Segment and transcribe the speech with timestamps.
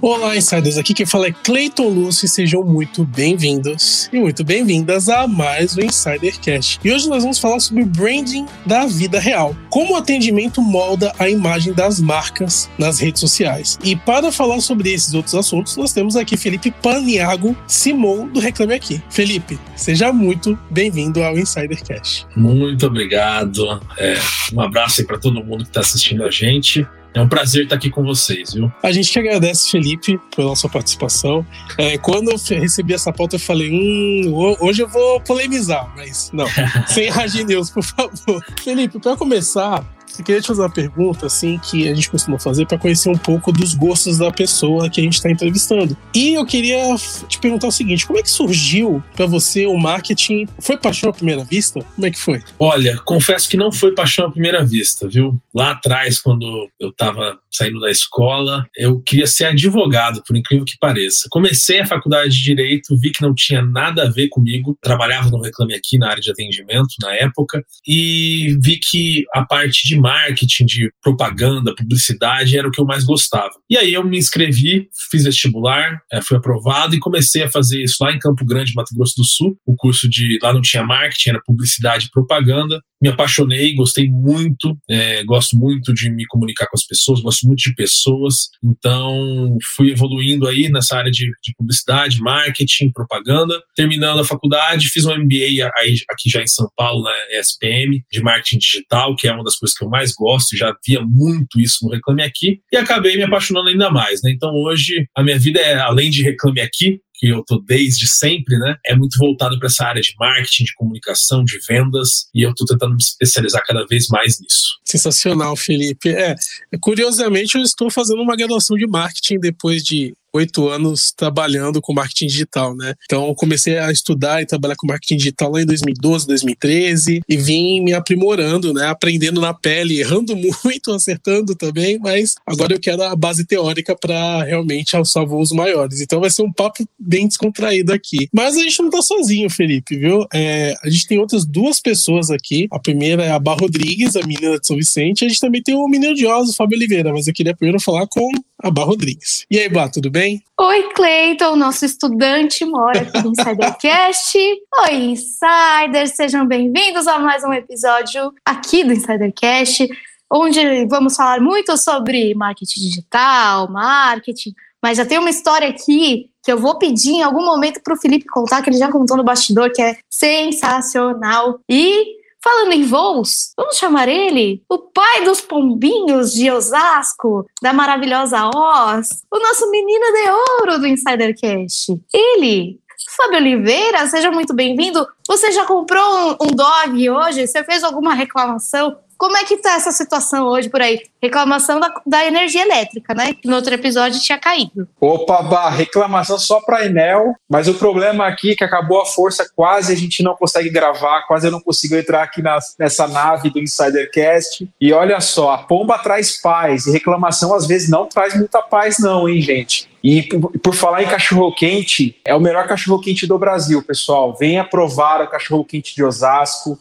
[0.00, 0.78] Olá, insiders!
[0.78, 5.76] Aqui quem fala é Cleiton Lúcio e sejam muito bem-vindos e muito bem-vindas a mais
[5.76, 6.78] um Insidercast.
[6.84, 11.28] E hoje nós vamos falar sobre branding da vida real, como o atendimento molda a
[11.28, 13.76] imagem das marcas nas redes sociais.
[13.82, 18.74] E para falar sobre esses outros assuntos, nós temos aqui Felipe Paniago Simon do Reclame
[18.74, 19.02] Aqui.
[19.10, 22.24] Felipe, seja muito bem-vindo ao Insidercast.
[22.36, 23.80] Muito obrigado.
[23.98, 24.16] É,
[24.54, 26.86] um abraço aí para todo mundo que está assistindo a gente.
[27.14, 28.72] É um prazer estar aqui com vocês, viu?
[28.82, 31.46] A gente que agradece, Felipe, pela sua participação.
[31.76, 36.46] É, quando eu recebi essa pauta, eu falei: hum, hoje eu vou polemizar, mas não,
[36.86, 38.44] sem hard news, por favor.
[38.62, 39.84] Felipe, para começar,
[40.18, 43.16] eu queria te fazer uma pergunta, assim, que a gente costuma fazer para conhecer um
[43.16, 45.96] pouco dos gostos da pessoa que a gente está entrevistando.
[46.14, 46.96] E eu queria
[47.28, 50.46] te perguntar o seguinte: como é que surgiu para você o marketing?
[50.58, 51.80] Foi paixão à primeira vista?
[51.94, 52.42] Como é que foi?
[52.58, 55.40] Olha, confesso que não foi paixão à primeira vista, viu?
[55.54, 60.78] Lá atrás, quando eu estava saindo da escola, eu queria ser advogado, por incrível que
[60.78, 61.28] pareça.
[61.30, 65.40] Comecei a faculdade de Direito, vi que não tinha nada a ver comigo, trabalhava no
[65.40, 70.64] Reclame Aqui na área de atendimento na época, e vi que a parte de marketing,
[70.64, 73.52] de propaganda, publicidade, era o que eu mais gostava.
[73.68, 78.02] E aí eu me inscrevi, fiz vestibular, eh, fui aprovado e comecei a fazer isso
[78.02, 79.56] lá em Campo Grande, Mato Grosso do Sul.
[79.66, 82.80] O curso de lá não tinha marketing, era publicidade e propaganda.
[83.00, 87.60] Me apaixonei, gostei muito, é, gosto muito de me comunicar com as pessoas, gosto muito
[87.60, 88.48] de pessoas.
[88.64, 93.60] Então fui evoluindo aí nessa área de, de publicidade, marketing, propaganda.
[93.76, 98.20] Terminando a faculdade, fiz um MBA aí, aqui já em São Paulo, na SPM, de
[98.20, 101.60] marketing digital, que é uma das coisas que eu mais mais gosto, já via muito
[101.60, 104.30] isso no Reclame Aqui, e acabei me apaixonando ainda mais, né?
[104.30, 108.56] Então hoje a minha vida é, além de Reclame Aqui, que eu tô desde sempre,
[108.58, 108.76] né?
[108.86, 112.64] É muito voltado para essa área de marketing, de comunicação, de vendas, e eu tô
[112.64, 114.78] tentando me especializar cada vez mais nisso.
[114.84, 116.10] Sensacional, Felipe.
[116.10, 116.36] É,
[116.80, 122.26] curiosamente eu estou fazendo uma graduação de marketing depois de oito anos trabalhando com marketing
[122.26, 122.94] digital, né?
[123.04, 127.80] Então comecei a estudar e trabalhar com marketing digital lá em 2012, 2013 e vim
[127.80, 128.86] me aprimorando, né?
[128.86, 130.34] Aprendendo na pele, errando
[130.64, 136.00] muito, acertando também, mas agora eu quero a base teórica para realmente alçar voos maiores.
[136.00, 138.28] Então vai ser um papo bem descontraído aqui.
[138.32, 140.26] Mas a gente não tá sozinho, Felipe, viu?
[140.32, 142.66] É, a gente tem outras duas pessoas aqui.
[142.70, 145.24] A primeira é a Bar Rodrigues, a menina de São Vicente.
[145.24, 147.80] A gente também tem o menino de Oz, o Fábio Oliveira, mas eu queria primeiro
[147.80, 148.30] falar com
[148.62, 149.46] a Bar Rodrigues.
[149.50, 150.42] E aí, Bá, tudo bem?
[150.60, 154.36] Oi, Cleiton, nosso estudante mora aqui no Insidercast.
[154.82, 159.88] Oi, Insiders, sejam bem-vindos a mais um episódio aqui do Insidercast,
[160.30, 164.52] onde vamos falar muito sobre marketing digital, marketing,
[164.82, 167.98] mas já tem uma história aqui que eu vou pedir em algum momento para o
[167.98, 171.60] Felipe contar, que ele já contou no bastidor, que é sensacional.
[171.68, 178.46] E Falando em voos, vamos chamar ele o pai dos pombinhos de Osasco, da maravilhosa
[178.46, 182.00] Oz, o nosso menino de ouro do Insidercast.
[182.10, 182.80] Ele,
[183.18, 185.04] Fábio Oliveira, seja muito bem-vindo.
[185.26, 187.48] Você já comprou um, um dog hoje?
[187.48, 188.96] Você fez alguma reclamação?
[189.18, 191.00] Como é que tá essa situação hoje por aí?
[191.20, 193.34] Reclamação da, da energia elétrica, né?
[193.34, 194.88] Que no outro episódio tinha caído.
[195.00, 199.50] Opa, bah, reclamação só para Enel, mas o problema aqui é que acabou a força,
[199.56, 202.40] quase a gente não consegue gravar, quase eu não consigo entrar aqui
[202.78, 204.70] nessa nave do Insidercast.
[204.80, 209.00] E olha só, a pomba traz paz, e reclamação às vezes não traz muita paz
[209.00, 209.88] não, hein, gente?
[210.08, 214.34] E por, por falar em cachorro-quente, é o melhor cachorro-quente do Brasil, pessoal.
[214.34, 216.78] Venha provar o cachorro-quente de Osasco.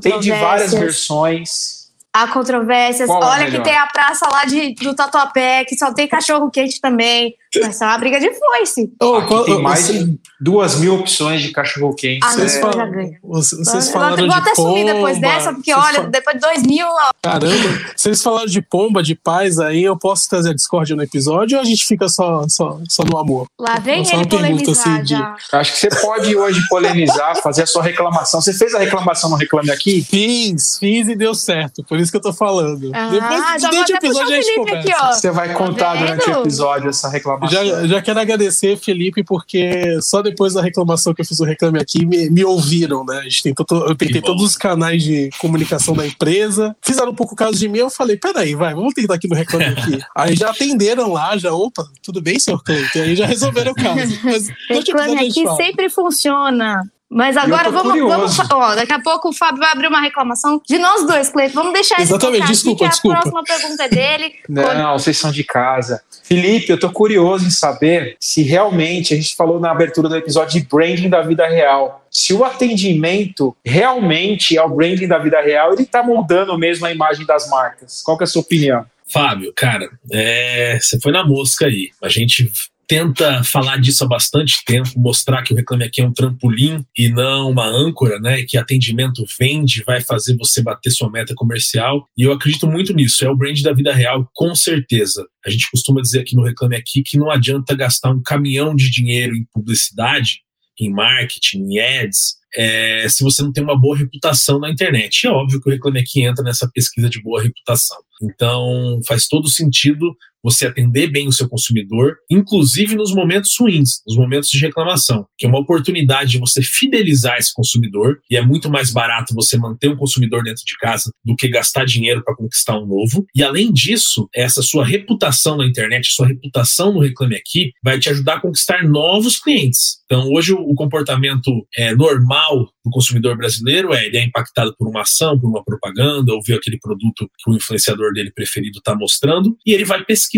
[0.00, 1.90] Tem de várias versões.
[2.12, 3.08] Há controvérsias.
[3.08, 6.80] Qual Olha que tem a praça lá de, do Tatuapé, que só tem cachorro quente
[6.80, 7.34] também.
[7.60, 8.92] Vai ser uma briga de foice.
[9.02, 12.20] Oh, Aqui tem mais de duas mil opções de cachorro quente.
[12.22, 13.18] Ah, vocês, falam, já ganha.
[13.22, 16.10] vocês falaram eu vou até pomba, sumir depois dessa, porque olha, falam...
[16.10, 16.86] depois de dois mil.
[16.86, 17.10] Ó.
[17.22, 21.58] Caramba, vocês falaram de pomba, de paz aí, eu posso trazer a discórdia no episódio
[21.58, 23.46] ou a gente fica só, só, só no amor?
[23.58, 25.14] Lá vem ele polemizar assim, de...
[25.52, 28.40] Acho que você pode hoje polemizar, fazer a sua reclamação.
[28.40, 30.02] Você fez a reclamação no Reclame Aqui?
[30.02, 32.90] Fiz, fiz e deu certo, por isso que eu tô falando.
[32.94, 34.92] Ah, depois, já durante o episódio a gente conversa.
[34.92, 37.41] Aqui, você vai contar tá durante o episódio essa reclamação.
[37.50, 41.78] Já, já quero agradecer, Felipe, porque só depois da reclamação que eu fiz o Reclame
[41.78, 43.18] Aqui, me, me ouviram, né?
[43.18, 47.34] A gente tentou, eu tentei todos os canais de comunicação da empresa, fizeram um pouco
[47.34, 49.98] caso de mim, eu falei, peraí, vai, vamos tentar aqui no Reclame Aqui.
[50.16, 53.00] aí já atenderam lá, já, opa, tudo bem, senhor Cleiton?
[53.00, 54.18] Aí já resolveram o caso.
[54.22, 56.82] Mas, Reclame Aqui sempre funciona.
[57.12, 58.38] Mas agora vamos, vamos.
[58.50, 61.54] Ó, daqui a pouco o Fábio vai abrir uma reclamação de nós dois, Cleiton.
[61.54, 63.18] Vamos deixar ele Exatamente, desculpa, aqui, desculpa.
[63.18, 64.34] a próxima pergunta é dele.
[64.48, 64.92] Não, Quando...
[64.94, 66.02] vocês são de casa.
[66.24, 70.58] Felipe, eu tô curioso em saber se realmente, a gente falou na abertura do episódio
[70.58, 75.74] de branding da vida real, se o atendimento realmente é o branding da vida real,
[75.74, 78.00] ele tá moldando mesmo a imagem das marcas.
[78.02, 78.86] Qual que é a sua opinião?
[79.06, 81.90] Fábio, cara, é, você foi na mosca aí.
[82.02, 82.50] A gente
[82.92, 87.08] tenta falar disso há bastante tempo, mostrar que o Reclame Aqui é um trampolim e
[87.08, 88.42] não uma âncora, né?
[88.46, 92.06] Que atendimento vende, vai fazer você bater sua meta comercial.
[92.18, 93.24] E eu acredito muito nisso.
[93.24, 95.26] É o brand da vida real, com certeza.
[95.42, 98.90] A gente costuma dizer aqui no Reclame Aqui que não adianta gastar um caminhão de
[98.90, 100.40] dinheiro em publicidade,
[100.78, 105.26] em marketing, em ads, é, se você não tem uma boa reputação na internet.
[105.26, 107.96] É óbvio que o Reclame Aqui entra nessa pesquisa de boa reputação.
[108.22, 114.16] Então, faz todo sentido você atender bem o seu consumidor, inclusive nos momentos ruins, nos
[114.16, 118.70] momentos de reclamação, que é uma oportunidade de você fidelizar esse consumidor, e é muito
[118.70, 122.78] mais barato você manter um consumidor dentro de casa do que gastar dinheiro para conquistar
[122.78, 123.24] um novo.
[123.34, 128.08] E além disso, essa sua reputação na internet, sua reputação no Reclame Aqui, vai te
[128.10, 130.02] ajudar a conquistar novos clientes.
[130.04, 135.02] Então, hoje, o comportamento é, normal do consumidor brasileiro é ele é impactado por uma
[135.02, 139.56] ação, por uma propaganda, ou vê aquele produto que o influenciador dele preferido está mostrando,
[139.64, 140.31] e ele vai pesquisar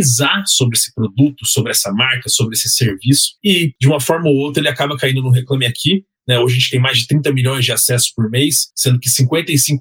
[0.46, 4.60] sobre esse produto, sobre essa marca, sobre esse serviço, e de uma forma ou outra
[4.60, 6.38] ele acaba caindo no Reclame Aqui, né?
[6.38, 9.78] Hoje a gente tem mais de 30 milhões de acessos por mês, sendo que 55%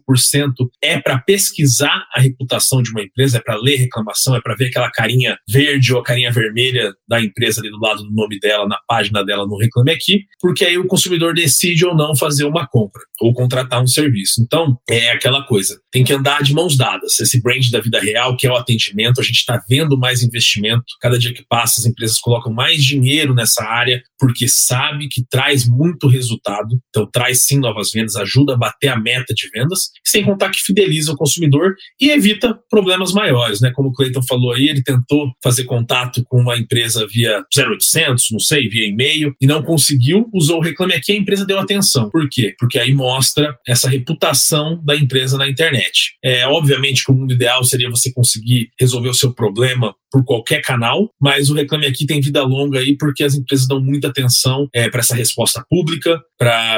[0.81, 4.68] é para pesquisar a reputação de uma empresa, é para ler reclamação, é para ver
[4.68, 8.68] aquela carinha verde ou a carinha vermelha da empresa ali do lado do nome dela,
[8.68, 12.68] na página dela no Reclame Aqui, porque aí o consumidor decide ou não fazer uma
[12.68, 14.42] compra ou contratar um serviço.
[14.42, 17.19] Então, é aquela coisa, tem que andar de mãos dadas.
[17.19, 20.84] Esse brand da vida real, que é o atendimento, a gente está vendo mais investimento.
[21.00, 25.68] Cada dia que passa, as empresas colocam mais dinheiro nessa área, porque sabe que traz
[25.68, 29.90] muito resultado resultado, então traz sim novas vendas, ajuda a bater a meta de vendas,
[30.06, 33.72] sem contar que fideliza o consumidor e evita problemas maiores, né?
[33.74, 38.40] Como o Cleiton falou aí, ele tentou fazer contato com uma empresa via 0800, não
[38.40, 42.10] sei, via e-mail, e não conseguiu, usou o Reclame Aqui, a empresa deu atenção.
[42.10, 42.54] Por quê?
[42.58, 46.16] Porque aí mostra essa reputação da empresa na internet.
[46.24, 50.62] É, obviamente que o mundo ideal seria você conseguir resolver o seu problema por qualquer
[50.62, 54.68] canal, mas o Reclame Aqui tem vida longa aí porque as empresas dão muita atenção
[54.72, 56.22] é, para essa resposta pública,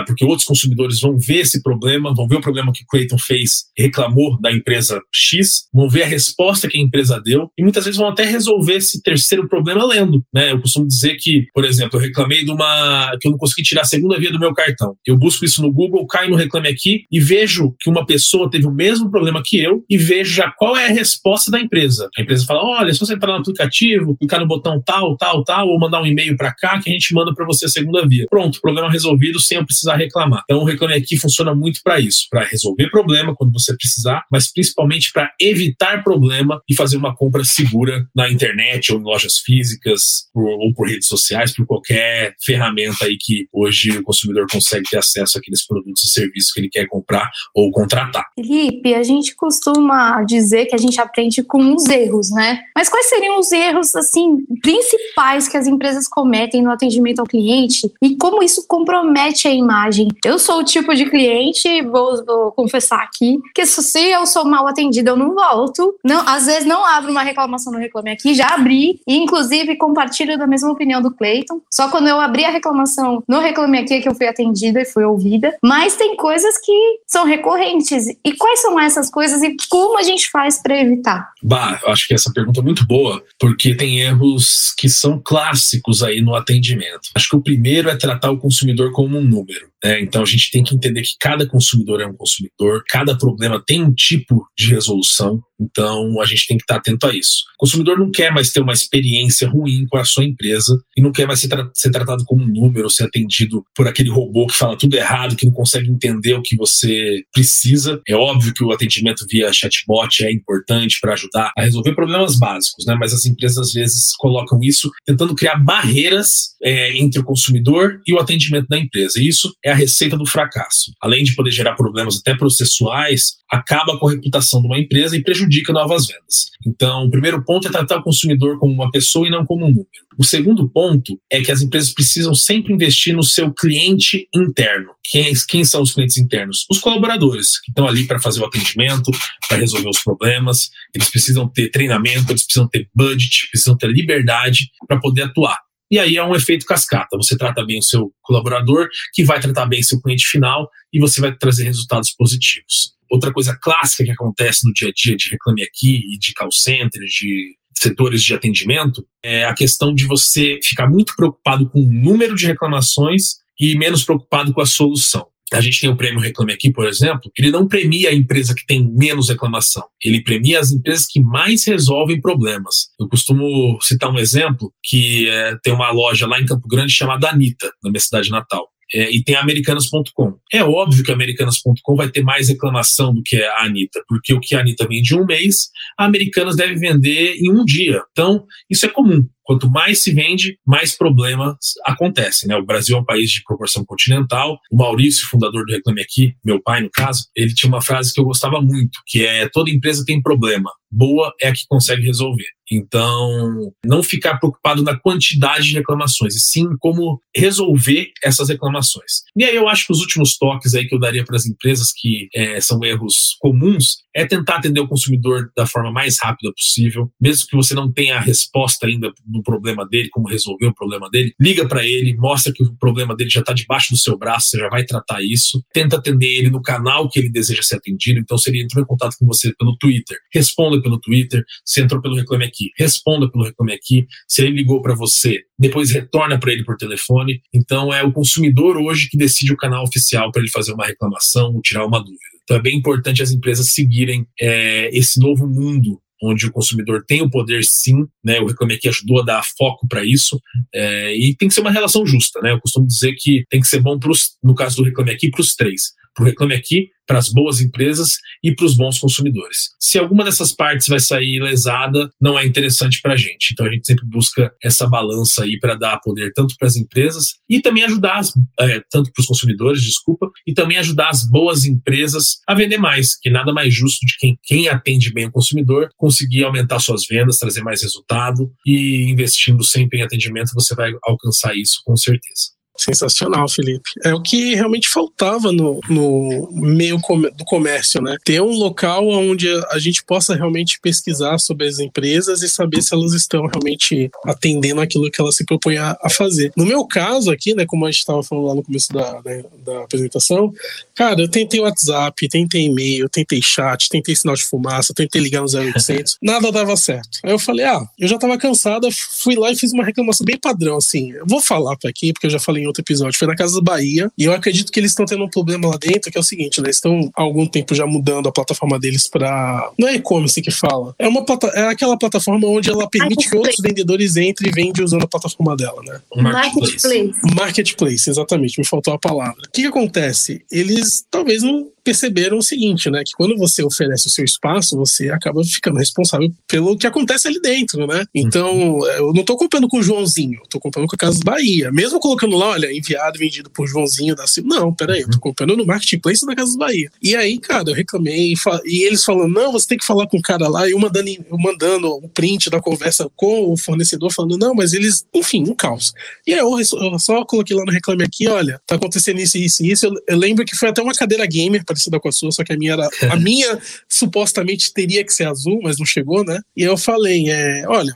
[0.06, 3.66] porque outros consumidores vão ver esse problema, vão ver o problema que o Clayton fez,
[3.78, 7.98] reclamou da empresa X, vão ver a resposta que a empresa deu e muitas vezes
[7.98, 10.24] vão até resolver esse terceiro problema lendo.
[10.34, 10.52] Né?
[10.52, 13.82] Eu costumo dizer que, por exemplo, eu reclamei de uma que eu não consegui tirar
[13.82, 14.96] a segunda via do meu cartão.
[15.06, 18.68] Eu busco isso no Google, caio no Reclame Aqui e vejo que uma pessoa teve
[18.68, 22.10] o mesmo problema que eu e vejo já qual é a resposta da empresa.
[22.18, 25.68] A empresa fala: olha, se você entrar no aplicativo, clicar no botão tal, tal, tal,
[25.68, 28.26] ou mandar um e-mail para cá que a gente manda para você a segunda via.
[28.30, 30.44] Pronto, problema resolvido sem eu precisar reclamar.
[30.46, 34.52] Então, o Reclame Aqui funciona muito para isso, para resolver problema quando você precisar, mas
[34.52, 40.26] principalmente para evitar problema e fazer uma compra segura na internet ou em lojas físicas
[40.34, 45.38] ou por redes sociais, por qualquer ferramenta aí que hoje o consumidor consegue ter acesso
[45.38, 48.26] àqueles produtos e serviços que ele quer comprar ou contratar.
[48.36, 52.62] Felipe, a gente costuma dizer que a gente aprende com os erros, né?
[52.76, 57.92] Mas quais seriam os erros assim principais que as empresas cometem no atendimento ao cliente
[58.02, 60.08] e como isso compromete a imagem?
[60.24, 64.68] Eu sou o tipo de cliente, vou, vou confessar aqui, que se eu sou mal
[64.68, 65.96] atendida, eu não volto.
[66.04, 70.38] Não, às vezes não abro uma reclamação no Reclame Aqui, já abri, e inclusive compartilho
[70.38, 71.62] da mesma opinião do Cleiton.
[71.72, 74.86] Só quando eu abri a reclamação no Reclame Aqui é que eu fui atendida e
[74.86, 75.56] fui ouvida.
[75.64, 78.08] Mas tem coisas que são recorrentes.
[78.24, 81.30] E quais são essas coisas e como a gente faz para evitar?
[81.42, 86.04] Bah, eu acho que essa pergunta é muito boa, porque tem erros que são clássicos
[86.04, 87.10] aí no atendimento.
[87.14, 89.75] Acho que o primeiro é tratar o consumidor como um número.
[89.86, 90.02] Né?
[90.02, 93.84] Então a gente tem que entender que cada consumidor é um consumidor, cada problema tem
[93.84, 95.40] um tipo de resolução.
[95.62, 97.44] Então a gente tem que estar atento a isso.
[97.56, 101.12] O consumidor não quer mais ter uma experiência ruim com a sua empresa e não
[101.12, 104.56] quer mais ser, tra ser tratado como um número, ser atendido por aquele robô que
[104.56, 108.02] fala tudo errado, que não consegue entender o que você precisa.
[108.08, 112.86] É óbvio que o atendimento via chatbot é importante para ajudar a resolver problemas básicos,
[112.86, 112.96] né?
[113.00, 118.14] mas as empresas às vezes colocam isso tentando criar barreiras é, entre o consumidor e
[118.14, 119.20] o atendimento da empresa.
[119.20, 120.94] E isso é a receita do fracasso.
[121.02, 125.24] Além de poder gerar problemas até processuais, acaba com a reputação de uma empresa e
[125.24, 126.52] prejudica novas vendas.
[126.66, 129.70] Então, o primeiro ponto é tratar o consumidor como uma pessoa e não como um
[129.70, 129.88] número.
[130.18, 134.92] O segundo ponto é que as empresas precisam sempre investir no seu cliente interno.
[135.04, 136.66] Quem, quem são os clientes internos?
[136.70, 139.12] Os colaboradores, que estão ali para fazer o atendimento,
[139.48, 140.70] para resolver os problemas.
[140.94, 145.65] Eles precisam ter treinamento, eles precisam ter budget, precisam ter liberdade para poder atuar.
[145.90, 147.16] E aí é um efeito cascata.
[147.18, 151.22] Você trata bem o seu colaborador, que vai tratar bem seu cliente final e você
[151.22, 152.96] vai trazer resultados positivos.
[153.10, 156.52] Outra coisa clássica que acontece no dia a dia de Reclame Aqui e de call
[156.52, 161.92] centers, de setores de atendimento, é a questão de você ficar muito preocupado com o
[161.92, 165.28] número de reclamações e menos preocupado com a solução.
[165.56, 168.66] A gente tem o prêmio Reclame Aqui, por exemplo, ele não premia a empresa que
[168.66, 172.90] tem menos reclamação, ele premia as empresas que mais resolvem problemas.
[173.00, 177.30] Eu costumo citar um exemplo que é, tem uma loja lá em Campo Grande chamada
[177.30, 178.70] Anitta, na minha cidade natal.
[178.94, 180.36] É, e tem americanas.com.
[180.54, 184.56] É óbvio que americanas.com vai ter mais reclamação do que a Anitta, porque o que
[184.56, 188.02] a Anitta vende em um mês, a Americanas deve vender em um dia.
[188.12, 189.28] Então, isso é comum.
[189.46, 192.50] Quanto mais se vende, mais problemas acontecem.
[192.50, 192.56] Né?
[192.56, 194.60] O Brasil é um país de proporção continental.
[194.72, 198.20] O Maurício, fundador do Reclame Aqui, meu pai no caso, ele tinha uma frase que
[198.20, 202.48] eu gostava muito, que é toda empresa tem problema, boa é a que consegue resolver.
[202.72, 209.24] Então, não ficar preocupado na quantidade de reclamações, e sim como resolver essas reclamações.
[209.38, 211.92] E aí eu acho que os últimos toques aí que eu daria para as empresas
[211.96, 217.12] que é, são erros comuns é tentar atender o consumidor da forma mais rápida possível,
[217.20, 221.10] mesmo que você não tenha a resposta ainda no problema dele, como resolver o problema
[221.10, 224.50] dele, liga para ele, mostra que o problema dele já está debaixo do seu braço,
[224.50, 228.20] você já vai tratar isso, tenta atender ele no canal que ele deseja ser atendido.
[228.20, 231.44] Então, se ele entrou em contato com você pelo Twitter, responda pelo Twitter.
[231.66, 234.06] Se entrou pelo Reclame Aqui, responda pelo Reclame Aqui.
[234.28, 237.42] Se ele ligou para você, depois retorna para ele por telefone.
[237.54, 241.54] Então, é o consumidor hoje que decide o canal oficial para ele fazer uma reclamação
[241.54, 242.35] ou tirar uma dúvida.
[242.46, 247.22] Então, é bem importante as empresas seguirem é, esse novo mundo onde o consumidor tem
[247.22, 248.40] o poder sim, né?
[248.40, 250.40] O Reclame Aqui ajudou a dar foco para isso,
[250.74, 252.52] é, e tem que ser uma relação justa, né?
[252.52, 255.42] Eu costumo dizer que tem que ser bom pros, no caso do Reclame Aqui, para
[255.42, 259.70] os três para o Reclame Aqui, para as boas empresas e para os bons consumidores.
[259.80, 263.50] Se alguma dessas partes vai sair lesada, não é interessante para a gente.
[263.52, 267.36] Então a gente sempre busca essa balança aí para dar poder tanto para as empresas
[267.50, 271.66] e também ajudar, as, é, tanto para os consumidores, desculpa, e também ajudar as boas
[271.66, 275.90] empresas a vender mais, que nada mais justo de quem, quem atende bem o consumidor
[275.98, 281.56] conseguir aumentar suas vendas, trazer mais resultado e investindo sempre em atendimento você vai alcançar
[281.56, 282.55] isso com certeza.
[282.78, 283.90] Sensacional, Felipe.
[284.04, 286.98] É o que realmente faltava no, no meio
[287.36, 288.18] do comércio, né?
[288.24, 292.94] Ter um local onde a gente possa realmente pesquisar sobre as empresas e saber se
[292.94, 296.52] elas estão realmente atendendo aquilo que elas se propõem a, fazer.
[296.56, 299.44] No meu caso aqui, né, como a gente estava falando lá no começo da, né,
[299.66, 300.54] da apresentação,
[300.94, 305.48] cara, eu tentei WhatsApp, tentei e-mail, tentei chat, tentei sinal de fumaça, tentei ligar no
[305.48, 307.20] 0800, nada dava certo.
[307.24, 310.38] Aí eu falei, ah, eu já estava cansada, fui lá e fiz uma reclamação bem
[310.38, 311.12] padrão, assim.
[311.12, 313.62] Eu vou falar para aqui, porque eu já falei em outro episódio, foi na Casa
[313.62, 316.24] Bahia, e eu acredito que eles estão tendo um problema lá dentro, que é o
[316.24, 319.96] seguinte, né, eles estão há algum tempo já mudando a plataforma deles para Não é
[319.96, 321.48] e-commerce que fala, é, uma plata...
[321.48, 325.56] é aquela plataforma onde ela permite que outros vendedores entrem e vendem usando a plataforma
[325.56, 326.00] dela, né?
[326.16, 327.12] Marketplace.
[327.36, 329.42] Marketplace, exatamente, me faltou a palavra.
[329.48, 330.44] O que, que acontece?
[330.52, 333.04] Eles talvez não perceberam o seguinte, né?
[333.06, 337.40] Que quando você oferece o seu espaço, você acaba ficando responsável pelo que acontece ali
[337.40, 338.04] dentro, né?
[338.14, 341.72] Então, eu não tô comprando com o Joãozinho, eu tô comprando com a Casa Bahia.
[341.72, 344.50] Mesmo colocando lá, olha, enviado, vendido por Joãozinho da Silva.
[344.50, 346.90] Não, peraí, eu tô comprando no Marketplace da Casa Bahia.
[347.02, 348.34] E aí, cara, eu reclamei
[348.66, 351.10] e eles falando, não, você tem que falar com o cara lá, e eu mandando,
[351.10, 355.54] eu mandando o print da conversa com o fornecedor, falando, não, mas eles, enfim, um
[355.54, 355.94] caos.
[356.26, 359.64] E aí eu, eu só coloquei lá no Reclame Aqui, olha, tá acontecendo isso, isso
[359.64, 359.86] e isso.
[359.86, 362.54] Eu, eu lembro que foi até uma cadeira gamer, parecida com a sua, só que
[362.54, 362.90] a minha era.
[363.10, 366.40] A minha supostamente teria que ser azul, mas não chegou, né?
[366.56, 367.96] E eu falei, é, olha,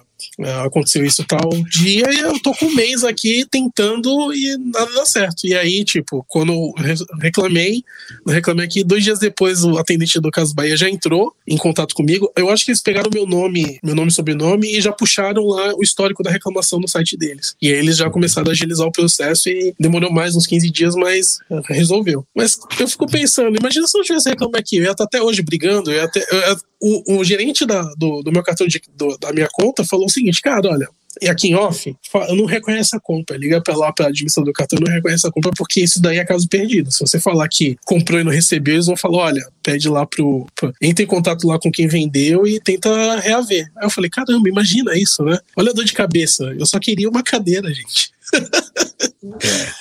[0.66, 5.06] aconteceu isso tal dia e eu tô com um mês aqui tentando e nada dá
[5.06, 5.46] certo.
[5.46, 6.74] E aí, tipo, quando eu
[7.20, 7.84] reclamei,
[8.28, 12.32] reclamei aqui, dois dias depois o atendente do Caso Bahia já entrou em contato comigo.
[12.36, 15.74] Eu acho que eles pegaram meu nome, meu nome e sobrenome e já puxaram lá
[15.76, 17.56] o histórico da reclamação no site deles.
[17.62, 20.96] E aí eles já começaram a agilizar o processo e demorou mais uns 15 dias,
[20.96, 22.26] mas resolveu.
[22.36, 25.42] Mas eu fico pensando, imagina se eu tivesse reclamado aqui, eu ia estar até hoje
[25.42, 28.82] brigando, eu ia até, eu ia, o, o, gerente da, do, do meu cartão de,
[28.96, 30.88] do, da minha conta falou o seguinte, cara, olha,
[31.22, 31.94] e aqui em off,
[32.30, 33.36] eu não reconheço a compra.
[33.36, 36.26] Liga pra lá pra admissão do cartão, não reconhece a compra, porque isso daí é
[36.26, 36.92] caso perdido.
[36.92, 40.48] Se você falar que comprou e não recebeu, eles vão falar: olha, pede lá pro.
[40.56, 43.70] pro entra em contato lá com quem vendeu e tenta reaver.
[43.76, 45.38] Aí eu falei: caramba, imagina isso, né?
[45.58, 46.44] Olha a dor de cabeça.
[46.58, 48.12] Eu só queria uma cadeira, gente.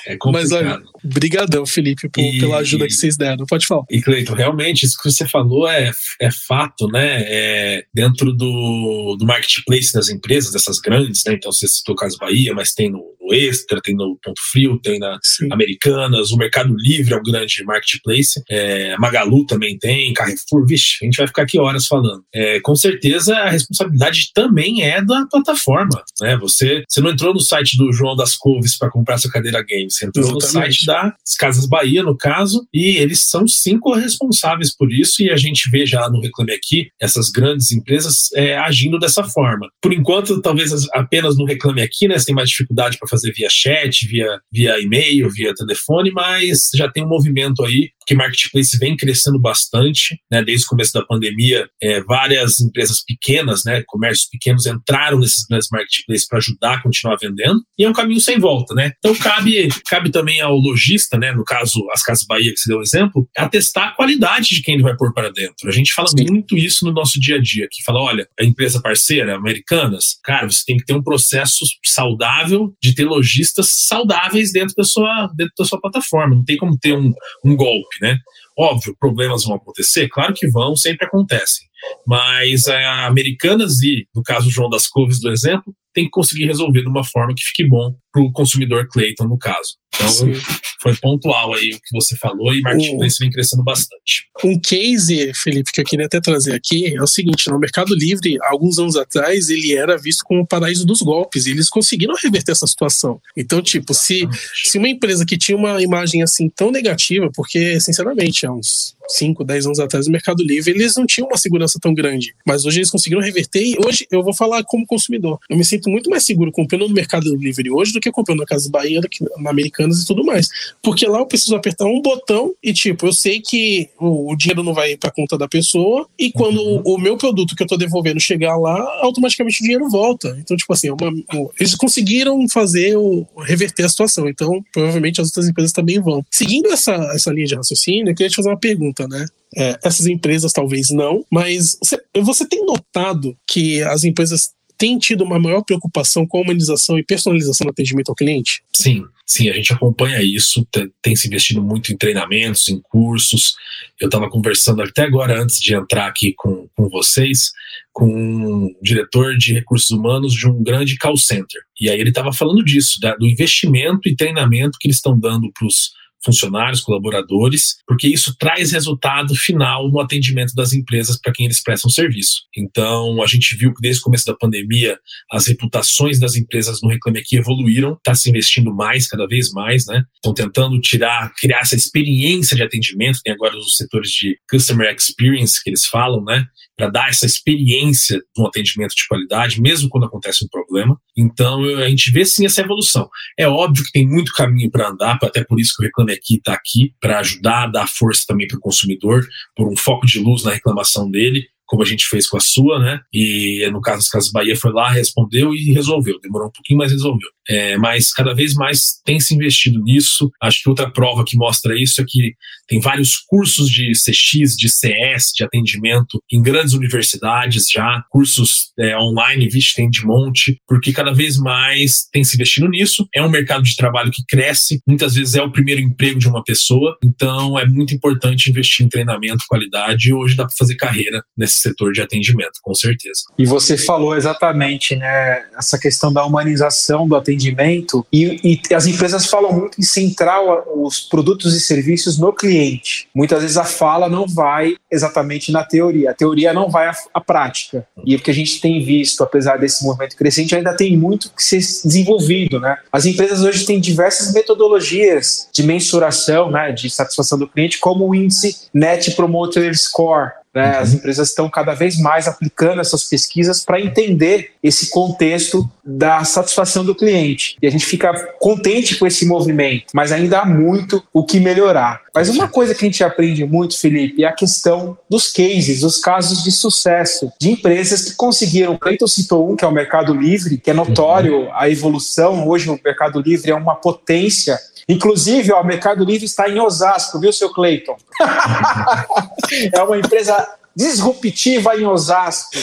[0.06, 0.32] É, é complicado.
[0.32, 3.46] Mas olha, brigadão, Felipe, por, e, pela ajuda que vocês deram.
[3.46, 3.84] Pode falar.
[3.90, 7.22] E, Cleiton, realmente, isso que você falou é, é fato, né?
[7.26, 11.34] É, dentro do, do marketplace das empresas, dessas grandes, né?
[11.34, 14.99] Então, você citou Caso Bahia, mas tem no, no Extra, tem no Ponto Frio, tem
[14.99, 15.49] na Sim.
[15.52, 21.04] Americanas, o Mercado Livre é um grande marketplace, é, Magalu também tem, Carrefour, vixe, a
[21.04, 22.23] gente vai ficar aqui horas falando.
[22.35, 26.37] É, com certeza, a responsabilidade também é da plataforma, né?
[26.38, 29.90] Você, você não entrou no site do João das Couves para comprar sua cadeira game,
[29.90, 30.47] você entrou Exatamente.
[30.47, 35.30] no site das Casas Bahia, no caso, e eles são cinco responsáveis por isso, e
[35.30, 39.68] a gente vê já no Reclame Aqui essas grandes empresas é, agindo dessa forma.
[39.82, 43.32] Por enquanto, talvez apenas no Reclame Aqui, né, você tem mais dificuldade para fazer fazer
[43.32, 48.78] via chat, via, via e-mail, via telefone, mas já tem um movimento aí que marketplace
[48.78, 50.42] vem crescendo bastante, né?
[50.42, 53.82] Desde o começo da pandemia, é, várias empresas pequenas, né?
[53.87, 57.60] Comércios pequenos entraram nesses grandes marketplaces para ajudar a continuar vendendo.
[57.78, 58.92] E é um caminho sem volta, né?
[58.98, 61.32] Então cabe, cabe também ao lojista, né?
[61.32, 64.75] No caso, as Casas Bahia, que você deu o exemplo, atestar a qualidade de quem
[64.75, 65.68] ele vai pôr para dentro.
[65.68, 66.25] A gente fala Sim.
[66.30, 70.48] muito isso no nosso dia a dia, que fala, olha, a empresa parceira, Americanas, cara,
[70.48, 75.54] você tem que ter um processo saudável de ter lojistas saudáveis dentro da sua, dentro
[75.56, 76.34] da sua plataforma.
[76.34, 77.12] Não tem como ter um,
[77.44, 78.18] um golpe né?
[78.58, 81.67] Óbvio, problemas vão acontecer, claro que vão, sempre acontecem.
[82.06, 86.47] Mas a Americanas e, no caso, o João das Couves, do exemplo, tem que conseguir
[86.47, 89.76] resolver de uma forma que fique bom para o consumidor Clayton, no caso.
[89.94, 90.32] Então, Sim.
[90.80, 94.28] foi pontual aí o que você falou e marketplace um, vem crescendo bastante.
[94.44, 98.38] Um case, Felipe, que eu queria até trazer aqui é o seguinte: no Mercado Livre,
[98.42, 102.52] alguns anos atrás, ele era visto como o paraíso dos golpes e eles conseguiram reverter
[102.52, 103.20] essa situação.
[103.37, 108.47] Então, tipo, se, se uma empresa que tinha uma imagem assim tão negativa, porque, sinceramente,
[108.47, 111.92] há uns 5, 10 anos atrás, no Mercado Livre, eles não tinham uma segurança tão
[111.92, 112.34] grande.
[112.46, 115.38] Mas hoje eles conseguiram reverter e hoje eu vou falar como consumidor.
[115.48, 118.46] Eu me sinto muito mais seguro comprando no Mercado Livre hoje do que comprando na
[118.46, 119.00] Casa Bahia,
[119.38, 120.48] na Americanas e tudo mais.
[120.82, 124.62] Porque lá eu preciso apertar um botão e, tipo, eu sei que o, o dinheiro
[124.62, 126.82] não vai para conta da pessoa e quando uhum.
[126.84, 130.37] o, o, meu produto que eu tô devolvendo chegar lá, automaticamente o dinheiro volta.
[130.40, 131.12] Então, tipo assim, é uma,
[131.58, 134.28] eles conseguiram fazer o, reverter a situação.
[134.28, 136.25] Então, provavelmente as outras empresas também vão.
[136.30, 139.26] Seguindo essa, essa linha de raciocínio, eu queria te fazer uma pergunta, né?
[139.56, 145.24] É, essas empresas talvez não, mas você, você tem notado que as empresas tem tido
[145.24, 148.62] uma maior preocupação com a humanização e personalização do atendimento ao cliente?
[148.72, 150.64] Sim, sim, a gente acompanha isso,
[151.02, 153.56] tem, se investido muito em treinamentos, em cursos.
[154.00, 157.50] Eu estava conversando até agora, antes de entrar aqui com, com vocês,
[157.92, 161.60] com um diretor de recursos humanos de um grande call center.
[161.80, 165.50] E aí ele estava falando disso, da, do investimento e treinamento que eles estão dando
[165.52, 165.90] para os
[166.25, 171.90] funcionários, colaboradores, porque isso traz resultado final no atendimento das empresas para quem eles prestam
[171.90, 172.42] serviço.
[172.56, 174.98] Então, a gente viu que desde o começo da pandemia,
[175.30, 179.87] as reputações das empresas no Reclame Aqui evoluíram, está se investindo mais, cada vez mais,
[179.87, 180.02] né?
[180.14, 185.62] Estão tentando tirar, criar essa experiência de atendimento, tem agora os setores de Customer Experience
[185.62, 186.44] que eles falam, né?
[186.78, 190.98] Para dar essa experiência de um atendimento de qualidade, mesmo quando acontece um problema.
[191.16, 193.08] Então, a gente vê sim essa evolução.
[193.36, 196.36] É óbvio que tem muito caminho para andar, até por isso que o Reclame aqui
[196.36, 200.20] está aqui para ajudar a dar força também para o consumidor, por um foco de
[200.20, 202.98] luz na reclamação dele como a gente fez com a sua, né?
[203.12, 206.18] E no caso das Casas Bahia foi lá, respondeu e resolveu.
[206.20, 207.28] Demorou um pouquinho, mas resolveu.
[207.48, 210.31] É, mas cada vez mais tem se investido nisso.
[210.42, 212.35] Acho que outra prova que mostra isso é que
[212.68, 218.96] tem vários cursos de CX, de CS, de atendimento em grandes universidades já, cursos é,
[218.98, 223.09] online, vixe, tem de monte, porque cada vez mais tem se investido nisso.
[223.14, 226.44] É um mercado de trabalho que cresce, muitas vezes é o primeiro emprego de uma
[226.44, 231.22] pessoa, então é muito importante investir em treinamento, qualidade, e hoje dá para fazer carreira
[231.37, 233.23] nesse setor de atendimento, com certeza.
[233.38, 239.27] E você falou exatamente, né, essa questão da humanização do atendimento e, e as empresas
[239.27, 240.40] falam muito em centrar
[240.77, 243.09] os produtos e serviços no cliente.
[243.14, 247.21] Muitas vezes a fala não vai exatamente na teoria, a teoria não vai à, à
[247.21, 247.87] prática.
[248.05, 251.42] E o que a gente tem visto, apesar desse movimento crescente, ainda tem muito que
[251.42, 252.77] ser desenvolvido, né?
[252.92, 258.14] As empresas hoje têm diversas metodologias de mensuração, né, de satisfação do cliente, como o
[258.14, 260.73] índice Net Promoter Score, né?
[260.73, 260.79] Uhum.
[260.81, 266.85] As empresas estão cada vez mais aplicando essas pesquisas para entender esse contexto da satisfação
[266.85, 267.57] do cliente.
[267.62, 272.03] E a gente fica contente com esse movimento, mas ainda há muito o que melhorar.
[272.12, 275.99] Mas uma coisa que a gente aprende muito, Felipe, é a questão dos cases, os
[275.99, 278.75] casos de sucesso de empresas que conseguiram.
[278.75, 281.51] O Cleiton citou um, que é o Mercado Livre, que é notório uhum.
[281.55, 282.49] a evolução.
[282.49, 287.21] Hoje o Mercado Livre é uma potência Inclusive, ó, o Mercado Livre está em Osasco,
[287.21, 287.94] viu, seu Cleiton?
[289.75, 290.47] é uma empresa
[290.78, 292.56] disruptiva em Osasco.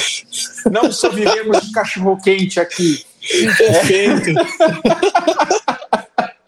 [0.71, 3.05] Não só vivemos de cachorro quente aqui.
[3.57, 4.39] Perfeito.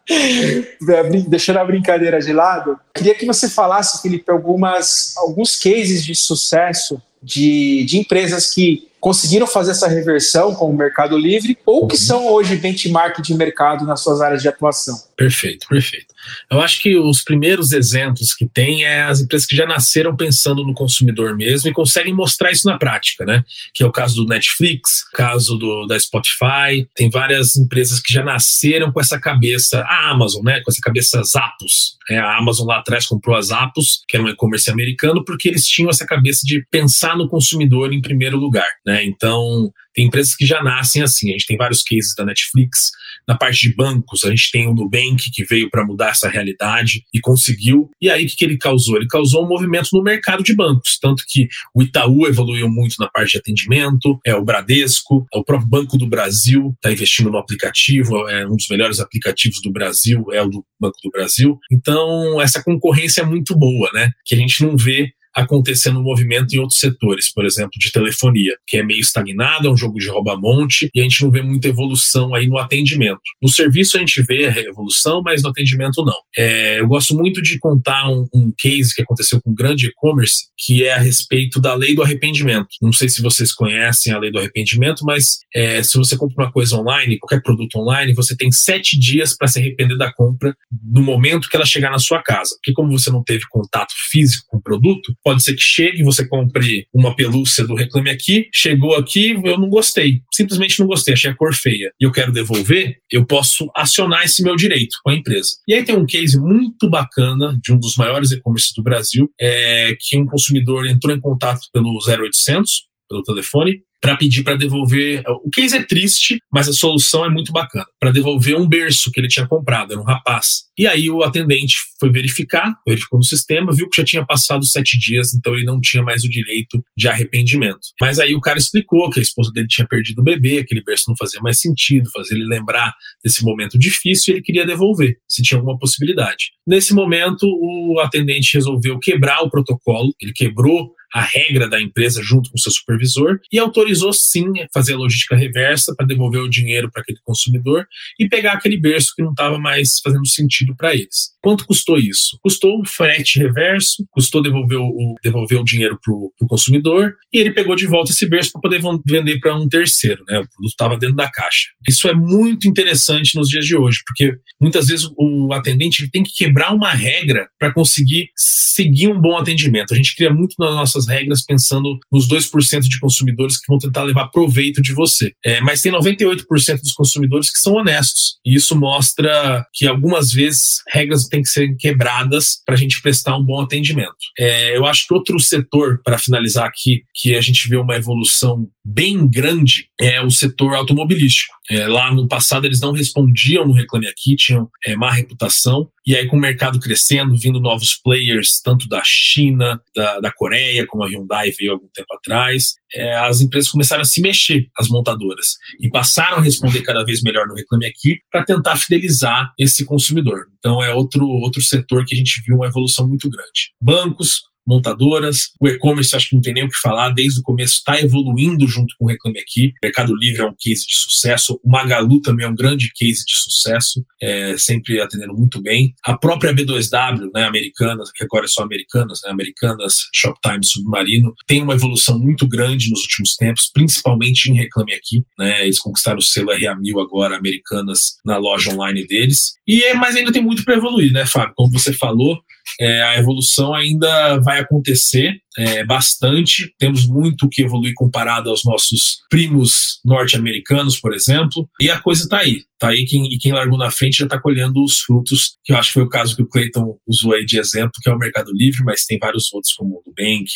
[0.09, 6.15] É, deixando a brincadeira de lado, queria que você falasse, Felipe, algumas, alguns cases de
[6.15, 11.95] sucesso de, de empresas que conseguiram fazer essa reversão com o Mercado Livre ou que
[11.95, 12.01] uhum.
[12.01, 14.97] são hoje benchmark de mercado nas suas áreas de atuação.
[15.17, 16.15] Perfeito, perfeito.
[16.51, 20.63] Eu acho que os primeiros exemplos que tem é as empresas que já nasceram pensando
[20.63, 23.43] no consumidor mesmo e conseguem mostrar isso na prática, né?
[23.73, 26.87] Que é o caso do Netflix, caso do, da Spotify.
[26.95, 30.61] Tem várias empresas que já nasceram com essa cabeça, a Amazon, né?
[30.61, 31.97] Com essa cabeça Zappos.
[32.09, 35.67] É, a Amazon lá atrás comprou a Zappos, que era um e-commerce americano, porque eles
[35.67, 39.03] tinham essa cabeça de pensar no consumidor em primeiro lugar, né?
[39.03, 41.29] Então, Tem empresas que já nascem assim.
[41.29, 42.91] A gente tem vários cases da Netflix.
[43.27, 47.03] Na parte de bancos, a gente tem o Nubank, que veio para mudar essa realidade
[47.11, 47.89] e conseguiu.
[47.99, 48.95] E aí, o que, ele causou?
[48.95, 50.99] Ele causou um movimento no mercado de bancos.
[51.01, 55.67] Tanto que o Itaú evoluiu muito na parte de atendimento, é o Bradesco, o próprio
[55.67, 60.43] Banco do Brasil está investindo no aplicativo, é um dos melhores aplicativos do Brasil, é
[60.43, 61.57] o do Banco do Brasil.
[61.71, 64.11] Então, essa concorrência é muito boa, né?
[64.23, 68.57] Que a gente não vê acontecendo um movimento em outros setores, por exemplo, de telefonia,
[68.65, 71.67] que é meio estagnado, é um jogo de rouba-monte, e a gente não vê muita
[71.67, 73.21] evolução aí no atendimento.
[73.39, 76.17] No serviço a gente vê a evolução, mas no atendimento não.
[76.35, 80.47] É, eu gosto muito de contar um, um case que aconteceu com um grande e-commerce,
[80.57, 82.69] que é a respeito da lei do arrependimento.
[82.81, 86.51] Não sei se vocês conhecem a lei do arrependimento, mas é, se você compra uma
[86.51, 91.03] coisa online, qualquer produto online, você tem sete dias para se arrepender da compra no
[91.03, 92.55] momento que ela chegar na sua casa.
[92.55, 96.25] Porque como você não teve contato físico com o produto, Pode ser que chegue, você
[96.25, 101.29] compre uma pelúcia do Reclame Aqui, chegou aqui, eu não gostei, simplesmente não gostei, achei
[101.29, 101.91] a cor feia.
[101.99, 105.49] E eu quero devolver, eu posso acionar esse meu direito com a empresa.
[105.67, 109.97] E aí tem um case muito bacana de um dos maiores e-commerces do Brasil, é
[109.99, 115.23] que um consumidor entrou em contato pelo 0800, pelo telefone, para pedir para devolver.
[115.43, 117.85] O case é triste, mas a solução é muito bacana.
[117.99, 120.67] Para devolver um berço que ele tinha comprado, era um rapaz.
[120.77, 124.97] E aí o atendente foi verificar, verificou no sistema, viu que já tinha passado sete
[124.99, 127.79] dias, então ele não tinha mais o direito de arrependimento.
[127.99, 131.05] Mas aí o cara explicou que a esposa dele tinha perdido o bebê, aquele berço
[131.07, 135.41] não fazia mais sentido, fazia ele lembrar desse momento difícil e ele queria devolver, se
[135.41, 136.51] tinha alguma possibilidade.
[136.67, 142.49] Nesse momento, o atendente resolveu quebrar o protocolo, ele quebrou a regra da empresa junto
[142.51, 147.01] com seu supervisor e autorizou sim fazer a logística reversa para devolver o dinheiro para
[147.01, 147.87] aquele consumidor
[148.19, 151.31] e pegar aquele berço que não estava mais fazendo sentido para eles.
[151.41, 152.37] Quanto custou isso?
[152.41, 157.51] Custou o frete reverso, custou devolver o, devolver o dinheiro para o consumidor e ele
[157.51, 160.39] pegou de volta esse berço para poder vender para um terceiro, né?
[160.39, 161.69] O produto estava dentro da caixa.
[161.87, 166.33] Isso é muito interessante nos dias de hoje, porque muitas vezes o atendente tem que
[166.33, 169.93] quebrar uma regra para conseguir seguir um bom atendimento.
[169.93, 174.03] A gente cria muito nas nossas regras pensando nos 2% de consumidores que vão tentar
[174.03, 175.31] levar proveito de você.
[175.45, 176.45] É, mas tem 98%
[176.79, 178.37] dos consumidores que são honestos.
[178.45, 183.37] E isso mostra que algumas vezes regras têm que ser quebradas para a gente prestar
[183.37, 184.15] um bom atendimento.
[184.37, 188.67] É, eu acho que outro setor, para finalizar aqui, que a gente vê uma evolução
[188.89, 191.53] bem grande, é o setor automobilístico.
[191.69, 195.89] É, lá no passado eles não respondiam no Reclame Aqui, tinham é, má reputação.
[196.05, 200.87] E aí, com o mercado crescendo, vindo novos players, tanto da China, da, da Coreia,
[200.87, 204.87] como a Hyundai veio algum tempo atrás, é, as empresas começaram a se mexer, as
[204.87, 209.83] montadoras, e passaram a responder cada vez melhor no Reclame Aqui para tentar fidelizar esse
[209.83, 210.45] consumidor.
[210.59, 213.73] Então, é outro, outro setor que a gente viu uma evolução muito grande.
[213.81, 215.51] Bancos, montadoras.
[215.59, 218.67] O e-commerce, acho que não tem nem o que falar, desde o começo está evoluindo
[218.67, 219.67] junto com o Reclame Aqui.
[219.67, 223.23] O Mercado Livre é um case de sucesso, o Magalu também é um grande case
[223.25, 225.93] de sucesso, é, sempre atendendo muito bem.
[226.03, 231.61] A própria B2W, né, Americanas, que agora é só Americanas, né, Americanas, Shoptime, Submarino, tem
[231.61, 235.23] uma evolução muito grande nos últimos tempos, principalmente em Reclame Aqui.
[235.37, 239.53] Né, eles conquistaram o selo RA1000 agora, Americanas, na loja online deles.
[239.67, 241.53] E, é, mas ainda tem muito para evoluir, né, Fábio?
[241.55, 242.41] Como você falou,
[242.79, 246.73] é, a evolução ainda vai acontecer é, bastante.
[246.77, 251.67] Temos muito que evoluir comparado aos nossos primos norte-americanos, por exemplo.
[251.81, 252.63] E a coisa está aí.
[252.73, 255.77] Está aí quem, e quem largou na frente já está colhendo os frutos, que eu
[255.77, 258.17] acho que foi o caso que o Clayton usou aí de exemplo, que é o
[258.19, 260.47] Mercado Livre, mas tem vários outros, como o Nubank,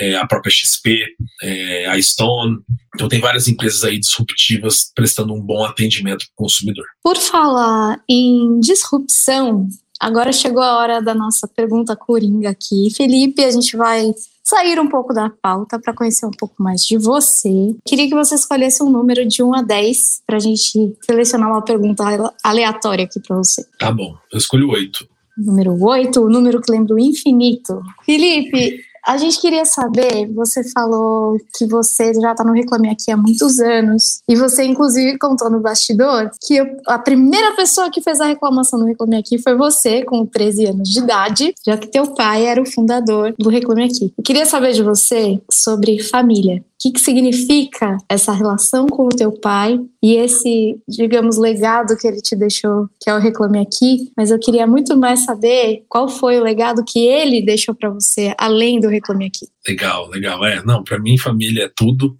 [0.00, 1.06] é, a própria XP,
[1.42, 2.56] é, a Stone.
[2.96, 6.86] Então tem várias empresas aí disruptivas prestando um bom atendimento para o consumidor.
[7.00, 9.68] Por falar em disrupção,
[10.00, 12.88] Agora chegou a hora da nossa pergunta coringa aqui.
[12.94, 16.98] Felipe, a gente vai sair um pouco da pauta para conhecer um pouco mais de
[16.98, 17.74] você.
[17.84, 21.62] Queria que você escolhesse um número de 1 a 10 para a gente selecionar uma
[21.62, 22.04] pergunta
[22.42, 23.64] aleatória aqui para você.
[23.78, 25.08] Tá bom, eu escolho 8.
[25.38, 27.80] Número 8, o número que lembra o infinito.
[28.04, 33.16] Felipe, a gente queria saber, você falou que você já está no Reclame Aqui há
[33.16, 38.26] muitos anos, e você inclusive contou no bastidor que a primeira pessoa que fez a
[38.26, 42.46] reclamação no Reclame Aqui foi você, com 13 anos de idade, já que teu pai
[42.46, 44.12] era o fundador do Reclame Aqui.
[44.16, 49.32] Eu queria saber de você sobre família que, que significa essa relação com o teu
[49.32, 54.10] pai e esse, digamos, legado que ele te deixou, que é o Reclame Aqui.
[54.16, 58.34] Mas eu queria muito mais saber qual foi o legado que ele deixou para você,
[58.38, 59.46] além do Reclame Aqui.
[59.66, 60.44] Legal, legal.
[60.44, 62.16] É, não, para mim família é tudo.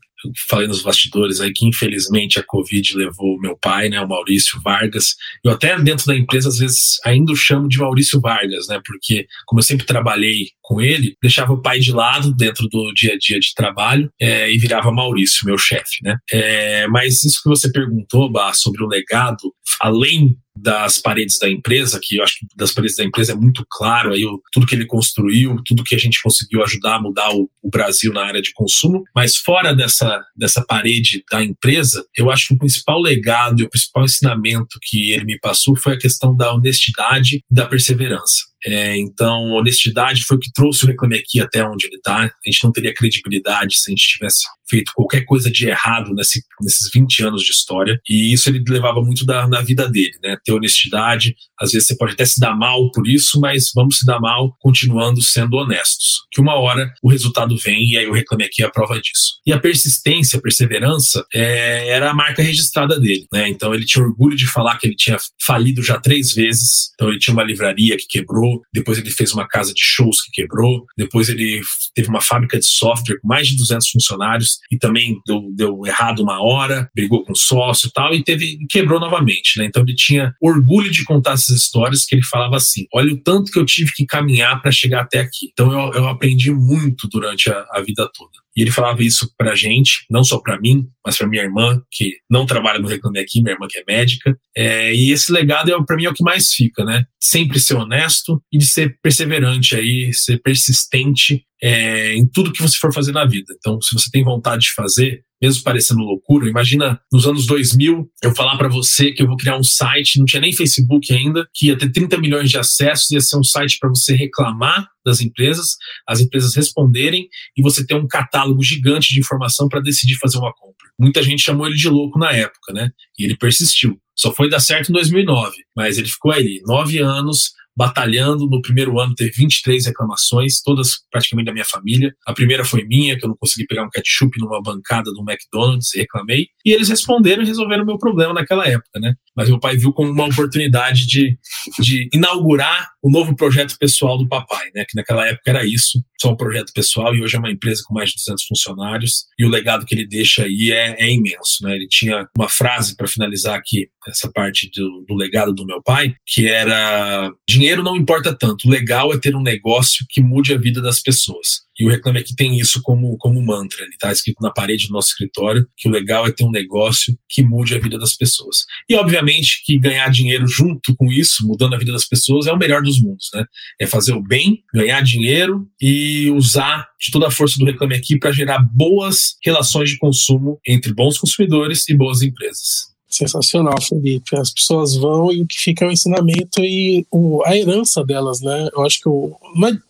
[0.48, 5.14] Falei nos bastidores aí que infelizmente a Covid levou meu pai, né, o Maurício Vargas.
[5.44, 9.26] Eu até dentro da empresa às vezes ainda o chamo de Maurício Vargas, né, porque
[9.46, 13.18] como eu sempre trabalhei com ele, deixava o pai de lado dentro do dia a
[13.18, 16.16] dia de trabalho é, e virava Maurício, meu chefe, né.
[16.32, 21.98] É, mas isso que você perguntou, Bah, sobre o legado, além das paredes da empresa,
[22.00, 24.22] que eu acho que das paredes da empresa é muito claro aí
[24.52, 28.12] tudo que ele construiu, tudo que a gente conseguiu ajudar a mudar o, o, Brasil
[28.12, 32.58] na área de consumo, mas fora dessa, dessa parede da empresa, eu acho que o
[32.58, 37.36] principal legado e o principal ensinamento que ele me passou foi a questão da honestidade
[37.38, 38.53] e da perseverança.
[38.66, 42.24] É, então, honestidade foi o que trouxe o Reclame Aqui até onde ele está.
[42.24, 46.42] A gente não teria credibilidade se a gente tivesse feito qualquer coisa de errado nesse,
[46.60, 48.00] nesses 20 anos de história.
[48.08, 50.36] E isso ele levava muito da, na vida dele, né?
[50.44, 51.34] Ter honestidade.
[51.60, 54.56] Às vezes você pode até se dar mal por isso, mas vamos se dar mal
[54.60, 56.22] continuando sendo honestos.
[56.32, 59.40] Que uma hora o resultado vem e aí o Reclame Aqui é a prova disso.
[59.46, 63.48] E a persistência, a perseverança, é, era a marca registrada dele, né?
[63.48, 66.90] Então ele tinha orgulho de falar que ele tinha falido já três vezes.
[66.94, 70.42] Então ele tinha uma livraria que quebrou, depois ele fez uma casa de shows que
[70.42, 71.60] quebrou, depois ele
[71.94, 76.22] teve uma fábrica de software com mais de 200 funcionários e também deu, deu errado
[76.22, 79.66] uma hora, brigou com o sócio e tal, e teve, quebrou novamente, né?
[79.66, 83.50] Então ele tinha orgulho de contar essas histórias que ele falava assim, olha o tanto
[83.52, 85.50] que eu tive que caminhar para chegar até aqui.
[85.52, 88.44] Então eu, eu aprendi muito durante a, a vida toda.
[88.56, 92.18] E ele falava isso pra gente, não só para mim, mas para minha irmã, que
[92.30, 94.36] não trabalha no Reclame Aqui, minha irmã que é médica.
[94.56, 97.04] É, e esse legado, é, para mim, é o que mais fica, né?
[97.20, 102.76] Sempre ser honesto e de ser perseverante aí, ser persistente é, em tudo que você
[102.76, 103.54] for fazer na vida.
[103.56, 108.34] Então, se você tem vontade de fazer, mesmo parecendo loucura, imagina nos anos 2000 eu
[108.34, 111.68] falar para você que eu vou criar um site, não tinha nem Facebook ainda, que
[111.68, 115.76] ia ter 30 milhões de acessos, ia ser um site para você reclamar das empresas,
[116.06, 120.52] as empresas responderem e você ter um catálogo gigante de informação para decidir fazer uma
[120.52, 120.90] compra.
[121.00, 122.90] Muita gente chamou ele de louco na época, né?
[123.18, 123.98] E ele persistiu.
[124.14, 128.46] Só foi dar certo em 2009, mas ele ficou aí nove anos batalhando.
[128.48, 132.14] No primeiro ano teve 23 reclamações, todas praticamente da minha família.
[132.26, 135.90] A primeira foi minha, que eu não consegui pegar um ketchup numa bancada do McDonald's,
[135.94, 136.46] reclamei.
[136.64, 139.14] E eles responderam e resolveram o meu problema naquela época, né?
[139.36, 141.36] Mas meu pai viu como uma oportunidade de,
[141.80, 144.84] de inaugurar o novo projeto pessoal do papai, né?
[144.88, 147.94] Que naquela época era isso, só um projeto pessoal, e hoje é uma empresa com
[147.94, 149.24] mais de 200 funcionários.
[149.38, 151.74] E o legado que ele deixa aí é, é imenso, né?
[151.74, 156.14] Ele tinha uma frase para finalizar aqui essa parte do, do legado do meu pai,
[156.26, 160.58] que era dinheiro não importa tanto, o legal é ter um negócio que mude a
[160.58, 161.64] vida das pessoas.
[161.78, 163.82] E o Reclame Aqui tem isso como, como mantra.
[163.82, 167.16] Ele está escrito na parede do nosso escritório que o legal é ter um negócio
[167.28, 168.58] que mude a vida das pessoas.
[168.88, 172.58] E, obviamente, que ganhar dinheiro junto com isso, mudando a vida das pessoas, é o
[172.58, 173.28] melhor dos mundos.
[173.34, 173.44] Né?
[173.80, 178.18] É fazer o bem, ganhar dinheiro e usar de toda a força do Reclame Aqui
[178.18, 182.93] para gerar boas relações de consumo entre bons consumidores e boas empresas.
[183.14, 184.36] Sensacional, Felipe.
[184.36, 188.40] As pessoas vão e o que fica é o ensinamento e o, a herança delas,
[188.40, 188.68] né?
[188.74, 189.36] Eu acho que o,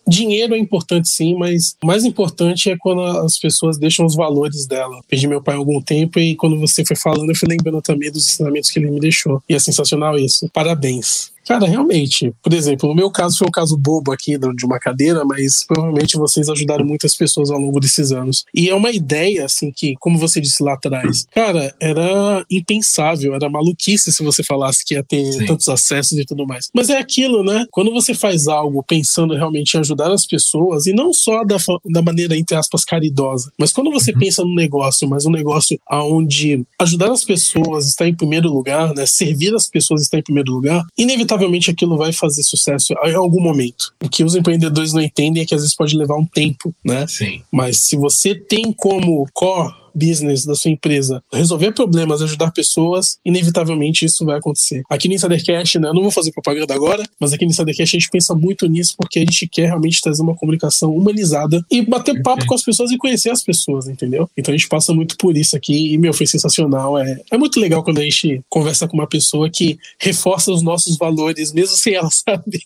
[0.07, 4.67] dinheiro é importante sim, mas o mais importante é quando as pessoas deixam os valores
[4.67, 5.01] dela.
[5.09, 8.11] Perdi meu pai há algum tempo e quando você foi falando, eu fui lembrando também
[8.11, 9.43] dos ensinamentos que ele me deixou.
[9.49, 10.49] E é sensacional isso.
[10.53, 11.34] Parabéns.
[11.47, 15.25] Cara, realmente, por exemplo, no meu caso foi um caso bobo aqui de uma cadeira,
[15.25, 18.45] mas provavelmente vocês ajudaram muitas pessoas ao longo desses anos.
[18.55, 23.49] E é uma ideia, assim, que, como você disse lá atrás, cara, era impensável, era
[23.49, 25.47] maluquice se você falasse que ia ter Sim.
[25.47, 26.69] tantos acessos e tudo mais.
[26.75, 27.67] Mas é aquilo, né?
[27.71, 31.57] Quando você faz algo pensando realmente em ajudar as pessoas, e não só da,
[31.91, 34.19] da maneira, entre aspas, caridosa, mas quando você uhum.
[34.19, 39.07] pensa no negócio, mas um negócio onde ajudar as pessoas está em primeiro lugar, né?
[39.07, 43.41] Servir as pessoas está em primeiro lugar, inevitavelmente inevitavelmente aquilo vai fazer sucesso em algum
[43.41, 43.93] momento.
[44.03, 47.07] O que os empreendedores não entendem é que às vezes pode levar um tempo, né?
[47.07, 47.43] Sim.
[47.51, 54.05] Mas se você tem como core business da sua empresa resolver problemas, ajudar pessoas, inevitavelmente
[54.05, 54.83] isso vai acontecer.
[54.91, 58.01] Aqui no Insidercast, né, eu não vou fazer propaganda agora, mas aqui no Insidercast a
[58.01, 62.23] gente pensa muito nisso porque a gente quer realmente trazer uma comunicação humanizada e bater
[62.23, 64.29] papo com as pessoas e conhecer as pessoas, entendeu?
[64.37, 66.99] Então a gente passa muito por isso aqui e, meu, foi sensacional.
[66.99, 70.97] É, é muito legal quando a gente conversa com uma pessoa que reforça os nossos
[70.97, 72.61] valores, mesmo sem ela saber.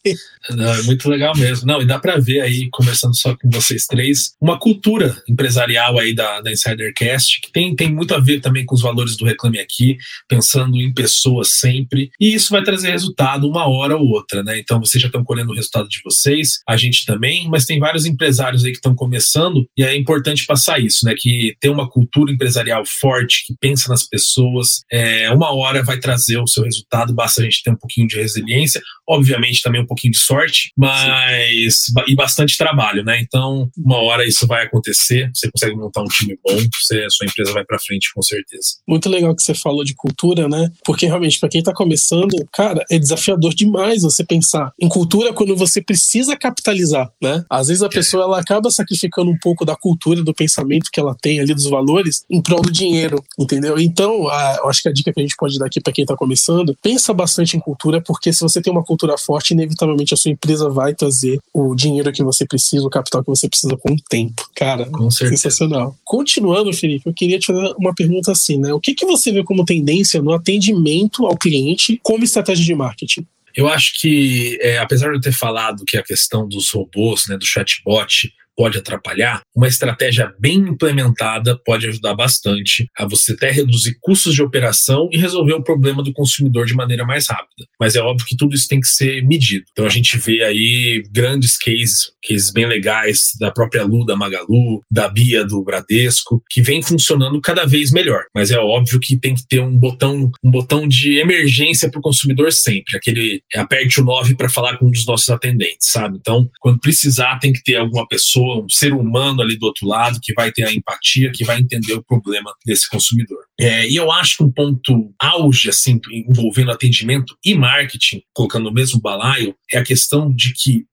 [0.51, 1.67] Não, é muito legal mesmo.
[1.67, 6.14] Não, e dá para ver aí, conversando só com vocês três, uma cultura empresarial aí
[6.14, 9.24] da, da Insidercast podcast, que tem, tem muito a ver também com os valores do
[9.24, 9.96] Reclame Aqui,
[10.28, 14.59] pensando em pessoas sempre, e isso vai trazer resultado uma hora ou outra, né?
[14.59, 18.07] Então vocês já estão colhendo o resultado de vocês, a gente também, mas tem vários
[18.07, 21.14] empresários aí que estão começando, e é importante passar isso, né?
[21.16, 26.38] Que ter uma cultura empresarial forte, que pensa nas pessoas, é, uma hora vai trazer
[26.38, 30.12] o seu resultado, basta a gente ter um pouquinho de resiliência, obviamente também um pouquinho
[30.12, 31.92] de sorte, mas Sim.
[32.07, 33.20] e bastante trabalho, né?
[33.20, 37.27] Então, uma hora isso vai acontecer, você consegue montar um time bom, você a sua
[37.27, 38.77] empresa vai para frente com certeza.
[38.87, 40.71] Muito legal que você falou de cultura, né?
[40.85, 45.57] Porque realmente, para quem está começando, cara, é desafiador demais você pensar em cultura quando
[45.57, 47.44] você precisa capitalizar, né?
[47.51, 47.90] Às vezes a é.
[47.90, 51.68] pessoa ela acaba sacrificando um pouco da cultura, do pensamento que ela tem ali, dos
[51.68, 53.79] valores, em prol do dinheiro, entendeu?
[53.79, 56.03] Então, a, eu acho que a dica que a gente pode dar aqui para quem
[56.03, 60.16] está começando, pensa bastante em cultura, porque se você tem uma cultura forte, inevitavelmente a
[60.16, 63.92] sua empresa vai trazer o dinheiro que você precisa, o capital que você precisa com
[63.92, 64.49] o tempo.
[64.55, 65.94] Cara, com sensacional.
[66.05, 68.73] Continuando, Felipe, eu queria te fazer uma pergunta assim, né?
[68.73, 73.27] O que, que você vê como tendência no atendimento ao cliente como estratégia de marketing?
[73.55, 77.37] Eu acho que, é, apesar de eu ter falado que a questão dos robôs, né,
[77.37, 83.97] do chatbot, pode atrapalhar, uma estratégia bem implementada pode ajudar bastante a você até reduzir
[84.01, 87.68] custos de operação e resolver o problema do consumidor de maneira mais rápida.
[87.79, 89.64] Mas é óbvio que tudo isso tem que ser medido.
[89.71, 94.83] Então a gente vê aí grandes cases, cases bem legais da própria Lu, da Magalu,
[94.90, 98.25] da Bia, do Bradesco, que vem funcionando cada vez melhor.
[98.35, 102.03] Mas é óbvio que tem que ter um botão, um botão de emergência para o
[102.03, 102.97] consumidor sempre.
[102.97, 106.18] Aquele aperte o 9 para falar com um dos nossos atendentes, sabe?
[106.21, 109.87] Então, quando precisar, tem que ter alguma pessoa pessoa, um ser humano ali do outro
[109.87, 113.39] lado que vai ter a empatia, que vai entender o problema desse consumidor.
[113.61, 118.73] É, e eu acho que um ponto auge, assim, envolvendo atendimento e marketing, colocando no
[118.73, 120.85] mesmo balaio, é a questão de que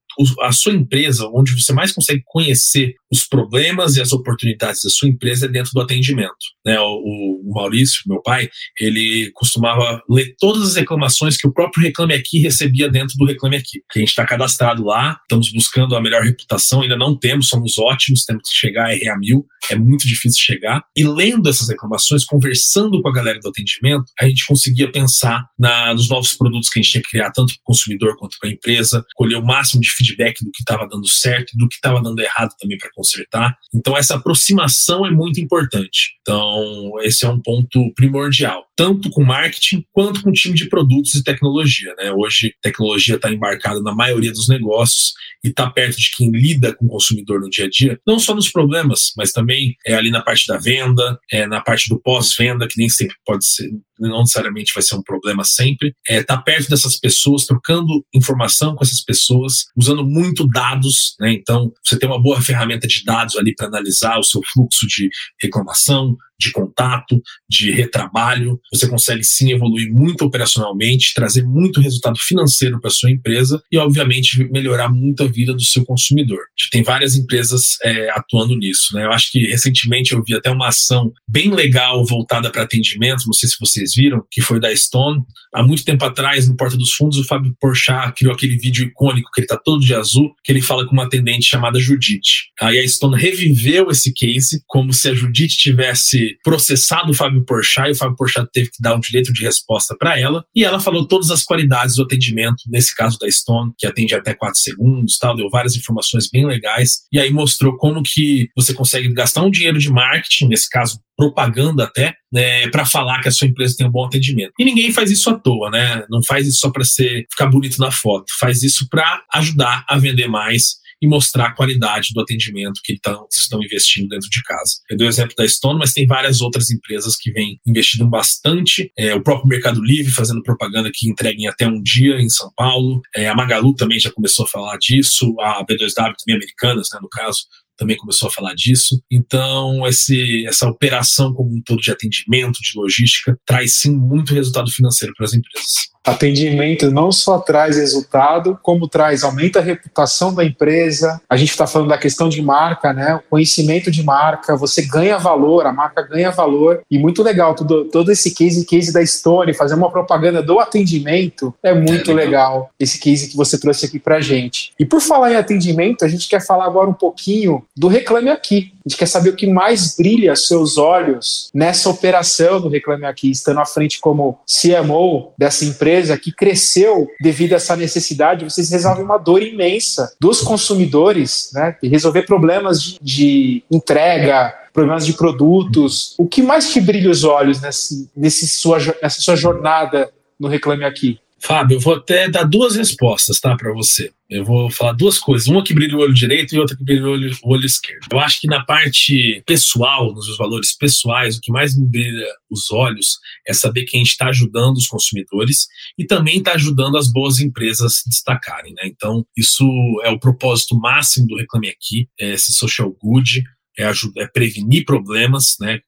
[0.42, 5.08] a sua empresa, onde você mais consegue conhecer os problemas e as oportunidades da sua
[5.08, 6.34] empresa é dentro do atendimento.
[6.64, 6.78] Né?
[6.80, 8.48] O, o Maurício, meu pai,
[8.80, 13.56] ele costumava ler todas as reclamações que o próprio Reclame Aqui recebia dentro do Reclame
[13.56, 13.80] Aqui.
[13.90, 17.78] Que a gente está cadastrado lá, estamos buscando a melhor reputação, ainda não temos, somos
[17.78, 20.82] ótimos, temos que chegar a RA 1000, é muito difícil chegar.
[20.96, 25.94] E lendo essas reclamações, conversando com a galera do atendimento, a gente conseguia pensar na,
[25.94, 28.48] nos novos produtos que a gente tinha que criar, tanto para o consumidor quanto para
[28.48, 30.05] a empresa, colher o máximo de feedback
[30.44, 33.56] do que estava dando certo do que estava dando errado também para consertar.
[33.74, 36.16] Então, essa aproximação é muito importante.
[36.20, 41.24] Então, esse é um ponto primordial, tanto com marketing quanto com time de produtos e
[41.24, 41.94] tecnologia.
[41.96, 42.12] Né?
[42.12, 46.84] Hoje, tecnologia está embarcada na maioria dos negócios e está perto de quem lida com
[46.84, 50.22] o consumidor no dia a dia, não só nos problemas, mas também é ali na
[50.22, 54.72] parte da venda, é na parte do pós-venda, que nem sempre pode ser, não necessariamente
[54.74, 55.94] vai ser um problema sempre.
[56.06, 61.32] É, tá perto dessas pessoas, trocando informação com essas pessoas, usando muito dados, né?
[61.32, 65.08] Então, você tem uma boa ferramenta de dados ali para analisar o seu fluxo de
[65.40, 68.60] reclamação, de contato, de retrabalho.
[68.72, 74.44] Você consegue sim evoluir muito operacionalmente, trazer muito resultado financeiro para sua empresa e, obviamente,
[74.50, 76.40] melhorar muito a vida do seu consumidor.
[76.70, 78.94] Tem várias empresas é, atuando nisso.
[78.94, 79.04] Né?
[79.04, 83.32] Eu acho que recentemente eu vi até uma ação bem legal voltada para atendimento, não
[83.32, 85.22] sei se vocês viram, que foi da Stone.
[85.54, 89.30] Há muito tempo atrás, no Porta dos Fundos, o Fábio Porchat criou aquele vídeo icônico
[89.32, 92.50] que ele está todo de azul, que ele fala com uma atendente chamada Judite.
[92.60, 97.88] Aí a Stone reviveu esse case como se a Judite tivesse processado o Fábio Porchat
[97.88, 100.44] e o Fábio Porchat teve que dar um direito de resposta para ela.
[100.54, 104.34] E ela falou todas as qualidades do atendimento, nesse caso da Stone, que atende até
[104.34, 107.00] 4 segundos, tal, deu várias informações bem legais.
[107.12, 111.84] E aí mostrou como que você consegue gastar um dinheiro de marketing, nesse caso propaganda
[111.84, 114.52] até, né, para falar que a sua empresa tem um bom atendimento.
[114.58, 116.04] E ninguém faz isso à toa, né?
[116.10, 119.96] Não faz isso só para ser ficar bonito na foto, faz isso para ajudar a
[119.96, 124.76] vender mais e mostrar a qualidade do atendimento que tão, estão investindo dentro de casa.
[124.90, 128.90] Eu dei o exemplo da Stone, mas tem várias outras empresas que vêm investindo bastante.
[128.96, 132.50] É, o próprio Mercado Livre fazendo propaganda que entrega em até um dia em São
[132.56, 133.00] Paulo.
[133.14, 135.34] É, a Magalu também já começou a falar disso.
[135.40, 137.40] A B2W também americanas, né, no caso,
[137.76, 139.00] também começou a falar disso.
[139.10, 144.70] Então, esse, essa operação como um todo de atendimento, de logística, traz sim muito resultado
[144.70, 145.95] financeiro para as empresas.
[146.06, 151.20] Atendimento não só traz resultado, como traz, aumenta a reputação da empresa.
[151.28, 153.16] A gente está falando da questão de marca, né?
[153.16, 156.80] O conhecimento de marca, você ganha valor, a marca ganha valor.
[156.88, 161.52] E muito legal, tudo, todo esse case, case da Stone, fazer uma propaganda do atendimento
[161.62, 162.52] é muito é legal.
[162.52, 162.70] legal.
[162.78, 164.72] Esse case que você trouxe aqui pra gente.
[164.78, 168.72] E por falar em atendimento, a gente quer falar agora um pouquinho do Reclame Aqui.
[168.86, 173.32] A gente quer saber o que mais brilha seus olhos nessa operação do Reclame Aqui,
[173.32, 178.44] estando à frente como CMO dessa empresa que cresceu devido a essa necessidade.
[178.44, 181.76] Vocês resolvem uma dor imensa dos consumidores, né?
[181.82, 186.14] Resolver problemas de, de entrega, problemas de produtos.
[186.16, 190.84] O que mais te brilha os olhos nesse, nesse sua, nessa sua jornada no Reclame
[190.84, 191.18] Aqui?
[191.38, 194.10] Fábio, eu vou até dar duas respostas, tá, para você.
[194.28, 197.06] Eu vou falar duas coisas, uma que brilha o olho direito e outra que brilha
[197.06, 198.06] o olho, o olho esquerdo.
[198.10, 202.26] Eu acho que na parte pessoal, nos meus valores pessoais, o que mais me brilha
[202.50, 206.96] os olhos é saber que a gente está ajudando os consumidores e também está ajudando
[206.96, 208.82] as boas empresas a se destacarem, né?
[208.86, 209.64] Então, isso
[210.04, 213.44] é o propósito máximo do Reclame Aqui, é esse social good,
[213.78, 215.80] é, ajudar, é prevenir problemas, né?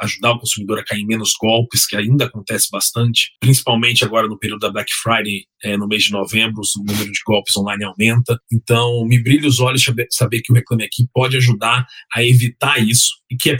[0.00, 4.38] Ajudar o consumidor a cair em menos golpes, que ainda acontece bastante, principalmente agora no
[4.38, 8.38] período da Black Friday, é, no mês de novembro, o número de golpes online aumenta.
[8.52, 13.14] Então, me brilha os olhos saber que o Reclame Aqui pode ajudar a evitar isso
[13.30, 13.56] e que é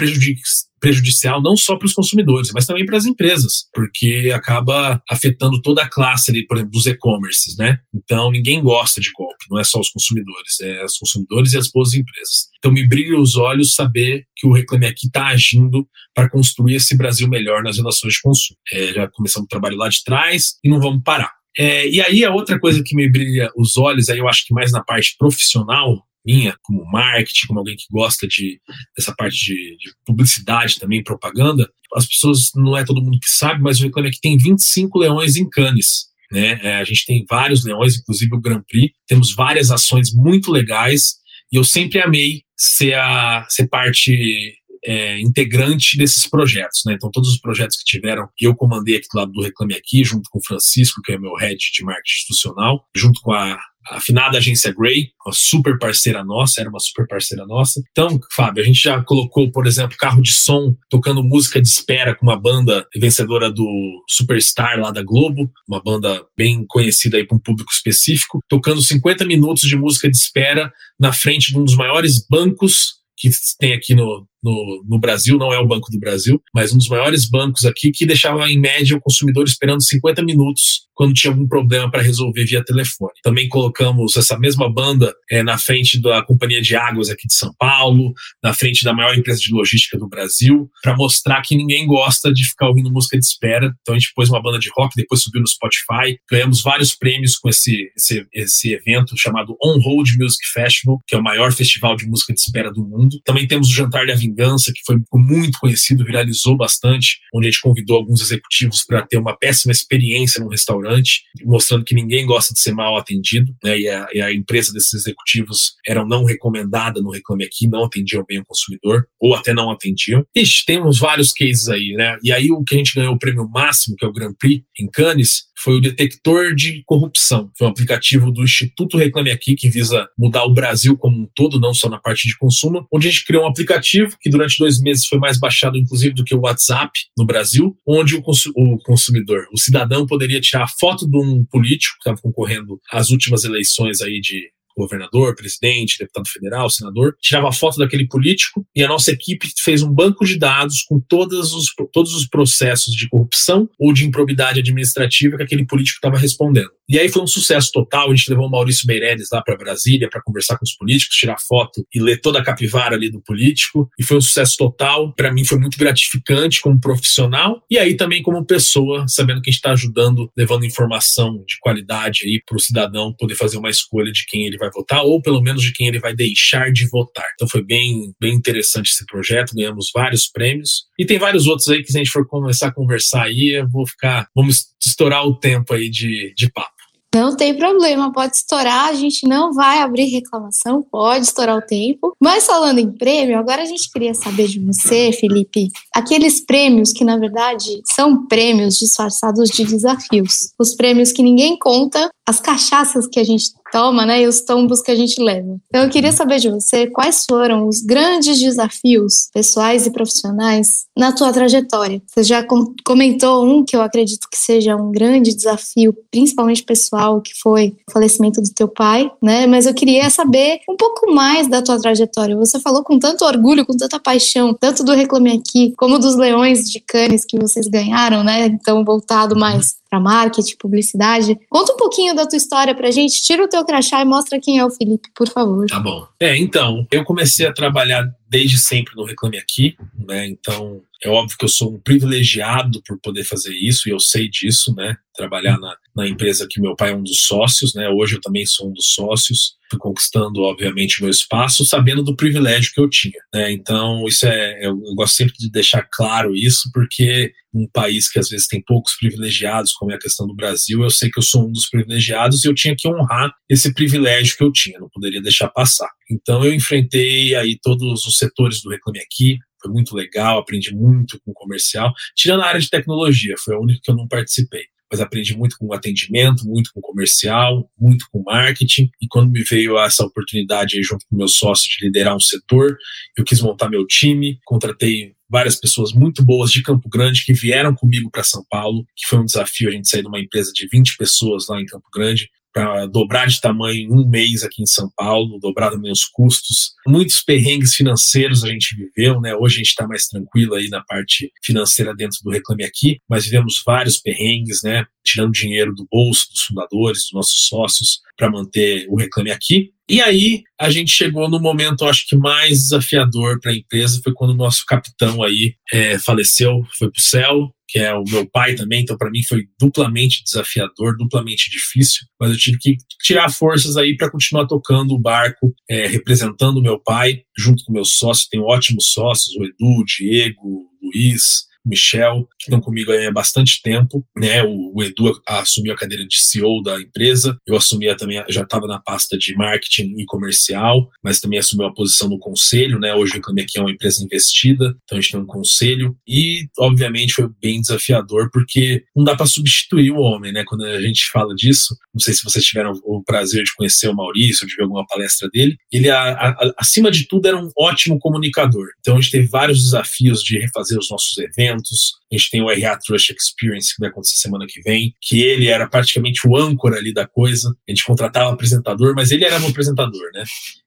[0.78, 5.82] prejudicial não só para os consumidores, mas também para as empresas, porque acaba afetando toda
[5.82, 7.78] a classe ali, por exemplo, dos e-commerces, né?
[7.94, 11.68] Então ninguém gosta de golpe, não é só os consumidores, é os consumidores e as
[11.70, 12.48] boas empresas.
[12.58, 16.96] Então me brilha os olhos saber que o Reclame Aqui está agindo para construir esse
[16.96, 18.58] Brasil melhor nas relações de consumo.
[18.72, 21.35] É, já começamos o trabalho lá de trás e não vamos parar.
[21.58, 24.54] É, e aí a outra coisa que me brilha os olhos, aí eu acho que
[24.54, 28.60] mais na parte profissional, minha, como marketing, como alguém que gosta de,
[28.96, 33.62] dessa parte de, de, publicidade também, propaganda, as pessoas, não é todo mundo que sabe,
[33.62, 36.06] mas o Reclame Aqui tem 25 leões em Cannes.
[36.30, 36.58] Né?
[36.62, 41.14] É, a gente tem vários leões, inclusive o Grand Prix, temos várias ações muito legais,
[41.52, 44.52] e eu sempre amei ser, a, ser parte
[44.86, 46.82] é, integrante desses projetos.
[46.86, 46.94] Né?
[46.94, 50.30] Então, todos os projetos que tiveram, eu comandei aqui do lado do Reclame Aqui, junto
[50.30, 53.58] com o Francisco, que é meu head de marketing institucional, junto com a
[53.88, 57.80] a afinada agência Gray, uma super parceira nossa, era uma super parceira nossa.
[57.90, 62.14] Então, Fábio, a gente já colocou, por exemplo, carro de som tocando música de espera
[62.14, 63.66] com uma banda vencedora do
[64.08, 69.24] Superstar lá da Globo, uma banda bem conhecida aí para um público específico, tocando 50
[69.24, 73.94] minutos de música de espera na frente de um dos maiores bancos que tem aqui
[73.94, 77.64] no, no, no, Brasil, não é o Banco do Brasil, mas um dos maiores bancos
[77.64, 82.00] aqui que deixava em média o consumidor esperando 50 minutos quando tinha algum problema para
[82.00, 83.12] resolver via telefone.
[83.22, 87.52] Também colocamos essa mesma banda é, na frente da Companhia de Águas aqui de São
[87.58, 92.32] Paulo, na frente da maior empresa de logística do Brasil, para mostrar que ninguém gosta
[92.32, 93.74] de ficar ouvindo música de espera.
[93.82, 97.36] Então a gente pôs uma banda de rock, depois subiu no Spotify, ganhamos vários prêmios
[97.36, 101.94] com esse, esse, esse evento chamado On Hold Music Festival, que é o maior festival
[101.94, 103.20] de música de espera do mundo.
[103.22, 104.35] Também temos o Jantar da Vingança,
[104.72, 109.36] que foi muito conhecido, viralizou bastante, onde a gente convidou alguns executivos para ter uma
[109.36, 113.78] péssima experiência restaurante restaurante, mostrando que ninguém gosta de ser mal atendido, né?
[113.78, 118.24] E a, e a empresa desses executivos era não recomendada no Reclame Aqui, não atendiam
[118.26, 120.24] bem o consumidor, ou até não atendiam.
[120.34, 122.16] Ixi, temos vários cases aí, né?
[122.22, 124.64] E aí o que a gente ganhou o prêmio máximo, que é o Grand Prix,
[124.78, 127.50] em Cannes, foi o detector de corrupção.
[127.56, 131.58] Foi um aplicativo do Instituto Reclame Aqui que visa mudar o Brasil como um todo,
[131.58, 134.80] não só na parte de consumo, onde a gente criou um aplicativo que durante dois
[134.80, 138.22] meses foi mais baixado, inclusive, do que o WhatsApp no Brasil, onde o,
[138.56, 143.44] o consumidor, o cidadão, poderia tirar foto de um político que estava concorrendo às últimas
[143.44, 149.10] eleições aí de governador, presidente, deputado federal, senador, tirava foto daquele político e a nossa
[149.10, 153.92] equipe fez um banco de dados com todos os, todos os processos de corrupção ou
[153.92, 156.70] de improbidade administrativa que aquele político estava respondendo.
[156.88, 158.10] E aí foi um sucesso total.
[158.10, 161.36] A gente levou o Maurício Meirelles lá para Brasília para conversar com os políticos, tirar
[161.40, 163.90] foto e ler toda a capivara ali do político.
[163.98, 165.12] E foi um sucesso total.
[165.14, 169.52] Para mim foi muito gratificante como profissional e aí também como pessoa, sabendo que a
[169.52, 174.12] gente está ajudando, levando informação de qualidade aí para o cidadão poder fazer uma escolha
[174.12, 177.26] de quem ele vai votar ou pelo menos de quem ele vai deixar de votar.
[177.34, 179.54] Então foi bem, bem interessante esse projeto.
[179.54, 182.74] Ganhamos vários prêmios e tem vários outros aí que se a gente for começar a
[182.74, 186.76] conversar aí, eu vou ficar, vamos estourar o tempo aí de, de papo.
[187.16, 192.14] Não tem problema, pode estourar, a gente não vai abrir reclamação, pode estourar o tempo.
[192.20, 197.04] Mas falando em prêmio, agora a gente queria saber de você, Felipe, aqueles prêmios que
[197.06, 200.52] na verdade são prêmios disfarçados de desafios.
[200.58, 204.80] Os prêmios que ninguém conta, as cachaças que a gente toma, né, e os tombos
[204.80, 205.56] que a gente leva.
[205.68, 211.12] Então eu queria saber de você quais foram os grandes desafios pessoais e profissionais na
[211.12, 212.00] tua trajetória.
[212.06, 212.46] Você já
[212.84, 217.92] comentou um que eu acredito que seja um grande desafio, principalmente pessoal, que foi o
[217.92, 219.46] falecimento do teu pai, né?
[219.46, 222.36] Mas eu queria saber um pouco mais da tua trajetória.
[222.36, 226.70] Você falou com tanto orgulho, com tanta paixão, tanto do Reclame Aqui, como dos Leões
[226.70, 228.46] de Cannes que vocês ganharam, né?
[228.46, 231.38] Então voltado mais para marketing, publicidade.
[231.48, 234.58] Conta um pouquinho da tua história pra gente, tira o teu crachá e mostra quem
[234.58, 235.66] é o Felipe, por favor.
[235.66, 236.06] Tá bom.
[236.20, 240.26] É, então, eu comecei a trabalhar desde sempre no Reclame Aqui, né?
[240.26, 244.28] Então, é óbvio que eu sou um privilegiado por poder fazer isso, e eu sei
[244.28, 244.96] disso, né?
[245.14, 247.88] Trabalhar na, na empresa que meu pai é um dos sócios, né?
[247.88, 252.72] Hoje eu também sou um dos sócios, fui conquistando, obviamente, meu espaço, sabendo do privilégio
[252.72, 253.52] que eu tinha, né?
[253.52, 258.18] Então, isso é, eu, eu gosto sempre de deixar claro isso, porque um país que
[258.18, 261.22] às vezes tem poucos privilegiados, como é a questão do Brasil, eu sei que eu
[261.22, 264.88] sou um dos privilegiados e eu tinha que honrar esse privilégio que eu tinha, não
[264.88, 265.90] poderia deixar passar.
[266.10, 271.18] Então eu enfrentei aí todos os setores do Reclame Aqui, foi muito legal, aprendi muito
[271.24, 274.64] com o comercial, tirando a área de tecnologia, foi a única que eu não participei
[274.90, 278.88] mas aprendi muito com atendimento, muito com comercial, muito com marketing.
[279.00, 282.76] E quando me veio essa oportunidade aí, junto com meu sócio de liderar um setor,
[283.16, 287.74] eu quis montar meu time, contratei várias pessoas muito boas de Campo Grande que vieram
[287.74, 290.68] comigo para São Paulo, que foi um desafio a gente sair de uma empresa de
[290.68, 294.66] 20 pessoas lá em Campo Grande para dobrar de tamanho em um mês aqui em
[294.66, 296.72] São Paulo, dobrar também os custos.
[296.88, 299.34] Muitos perrengues financeiros a gente viveu, né?
[299.34, 303.26] Hoje a gente está mais tranquilo aí na parte financeira dentro do Reclame Aqui, mas
[303.26, 304.86] vivemos vários perrengues, né?
[305.04, 309.72] Tirando dinheiro do bolso dos fundadores, dos nossos sócios, para manter o Reclame Aqui.
[309.86, 314.14] E aí a gente chegou no momento, acho que mais desafiador para a empresa foi
[314.14, 318.28] quando o nosso capitão aí é, faleceu, foi para o céu, que é o meu
[318.28, 323.28] pai também, então para mim foi duplamente desafiador, duplamente difícil, mas eu tive que tirar
[323.28, 327.94] forças aí para continuar tocando o barco, é, representando o meu pai, junto com meus
[327.94, 333.10] sócios, tenho ótimos sócios, o Edu, o Diego, o Luiz, Michel, que estão comigo há
[333.10, 334.42] bastante tempo, né?
[334.44, 338.66] O, o, Edu assumiu a cadeira de CEO da empresa, eu assumia também, já estava
[338.66, 342.94] na pasta de marketing e comercial, mas também assumiu a posição no conselho, né?
[342.94, 347.14] Hoje o Camec é uma empresa investida, então a gente tem um conselho e, obviamente,
[347.14, 350.44] foi bem desafiador porque não dá para substituir o homem, né?
[350.46, 353.94] Quando a gente fala disso, não sei se vocês tiveram o prazer de conhecer o
[353.94, 357.98] Maurício, de ver alguma palestra dele, ele, a, a, acima de tudo, era um ótimo
[357.98, 358.68] comunicador.
[358.80, 361.94] Então a gente teve vários desafios de refazer os nossos eventos eventos.
[362.12, 365.48] A gente tem o RH Trust Experience, que vai acontecer semana que vem, que ele
[365.48, 367.48] era praticamente o âncora ali da coisa.
[367.68, 370.24] A gente contratava um apresentador, mas ele era um apresentador, né?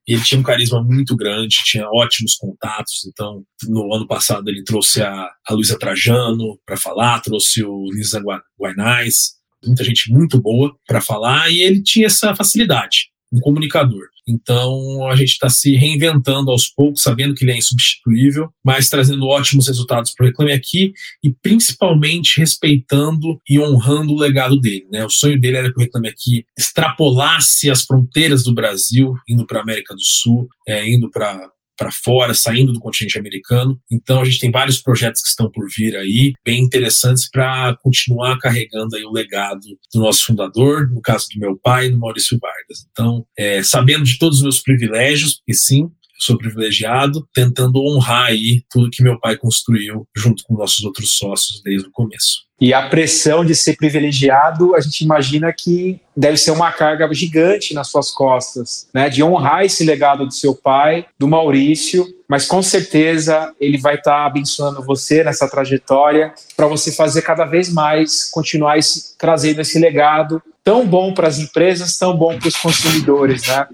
[0.07, 3.05] Ele tinha um carisma muito grande, tinha ótimos contatos.
[3.07, 8.21] Então, no ano passado, ele trouxe a, a Luísa Trajano para falar, trouxe o Lisa
[8.59, 14.07] Guanais, muita gente muito boa para falar, e ele tinha essa facilidade um comunicador.
[14.29, 19.25] Então a gente está se reinventando aos poucos, sabendo que ele é insubstituível, mas trazendo
[19.25, 24.87] ótimos resultados para o Reclame Aqui e principalmente respeitando e honrando o legado dele.
[24.91, 25.03] Né?
[25.05, 29.59] O sonho dele era que o Reclame Aqui extrapolasse as fronteiras do Brasil, indo para
[29.59, 31.49] a América do Sul, é, indo para
[31.79, 33.79] para fora, saindo do continente americano.
[33.89, 38.37] Então a gente tem vários projetos que estão por vir aí, bem interessantes para continuar
[38.37, 39.61] carregando aí o legado
[39.93, 42.85] do nosso fundador, no caso do meu pai, do Maurício Vargas.
[42.91, 48.61] Então, é, sabendo de todos os meus privilégios, e sim, sou privilegiado, tentando honrar aí
[48.69, 52.48] tudo que meu pai construiu junto com nossos outros sócios desde o começo.
[52.59, 57.73] E a pressão de ser privilegiado, a gente imagina que deve ser uma carga gigante
[57.73, 59.09] nas suas costas, né?
[59.09, 64.11] De honrar esse legado do seu pai, do Maurício, mas com certeza ele vai estar
[64.11, 69.79] tá abençoando você nessa trajetória para você fazer cada vez mais, continuar esse, trazendo esse
[69.79, 73.67] legado tão bom para as empresas, tão bom para os consumidores, né?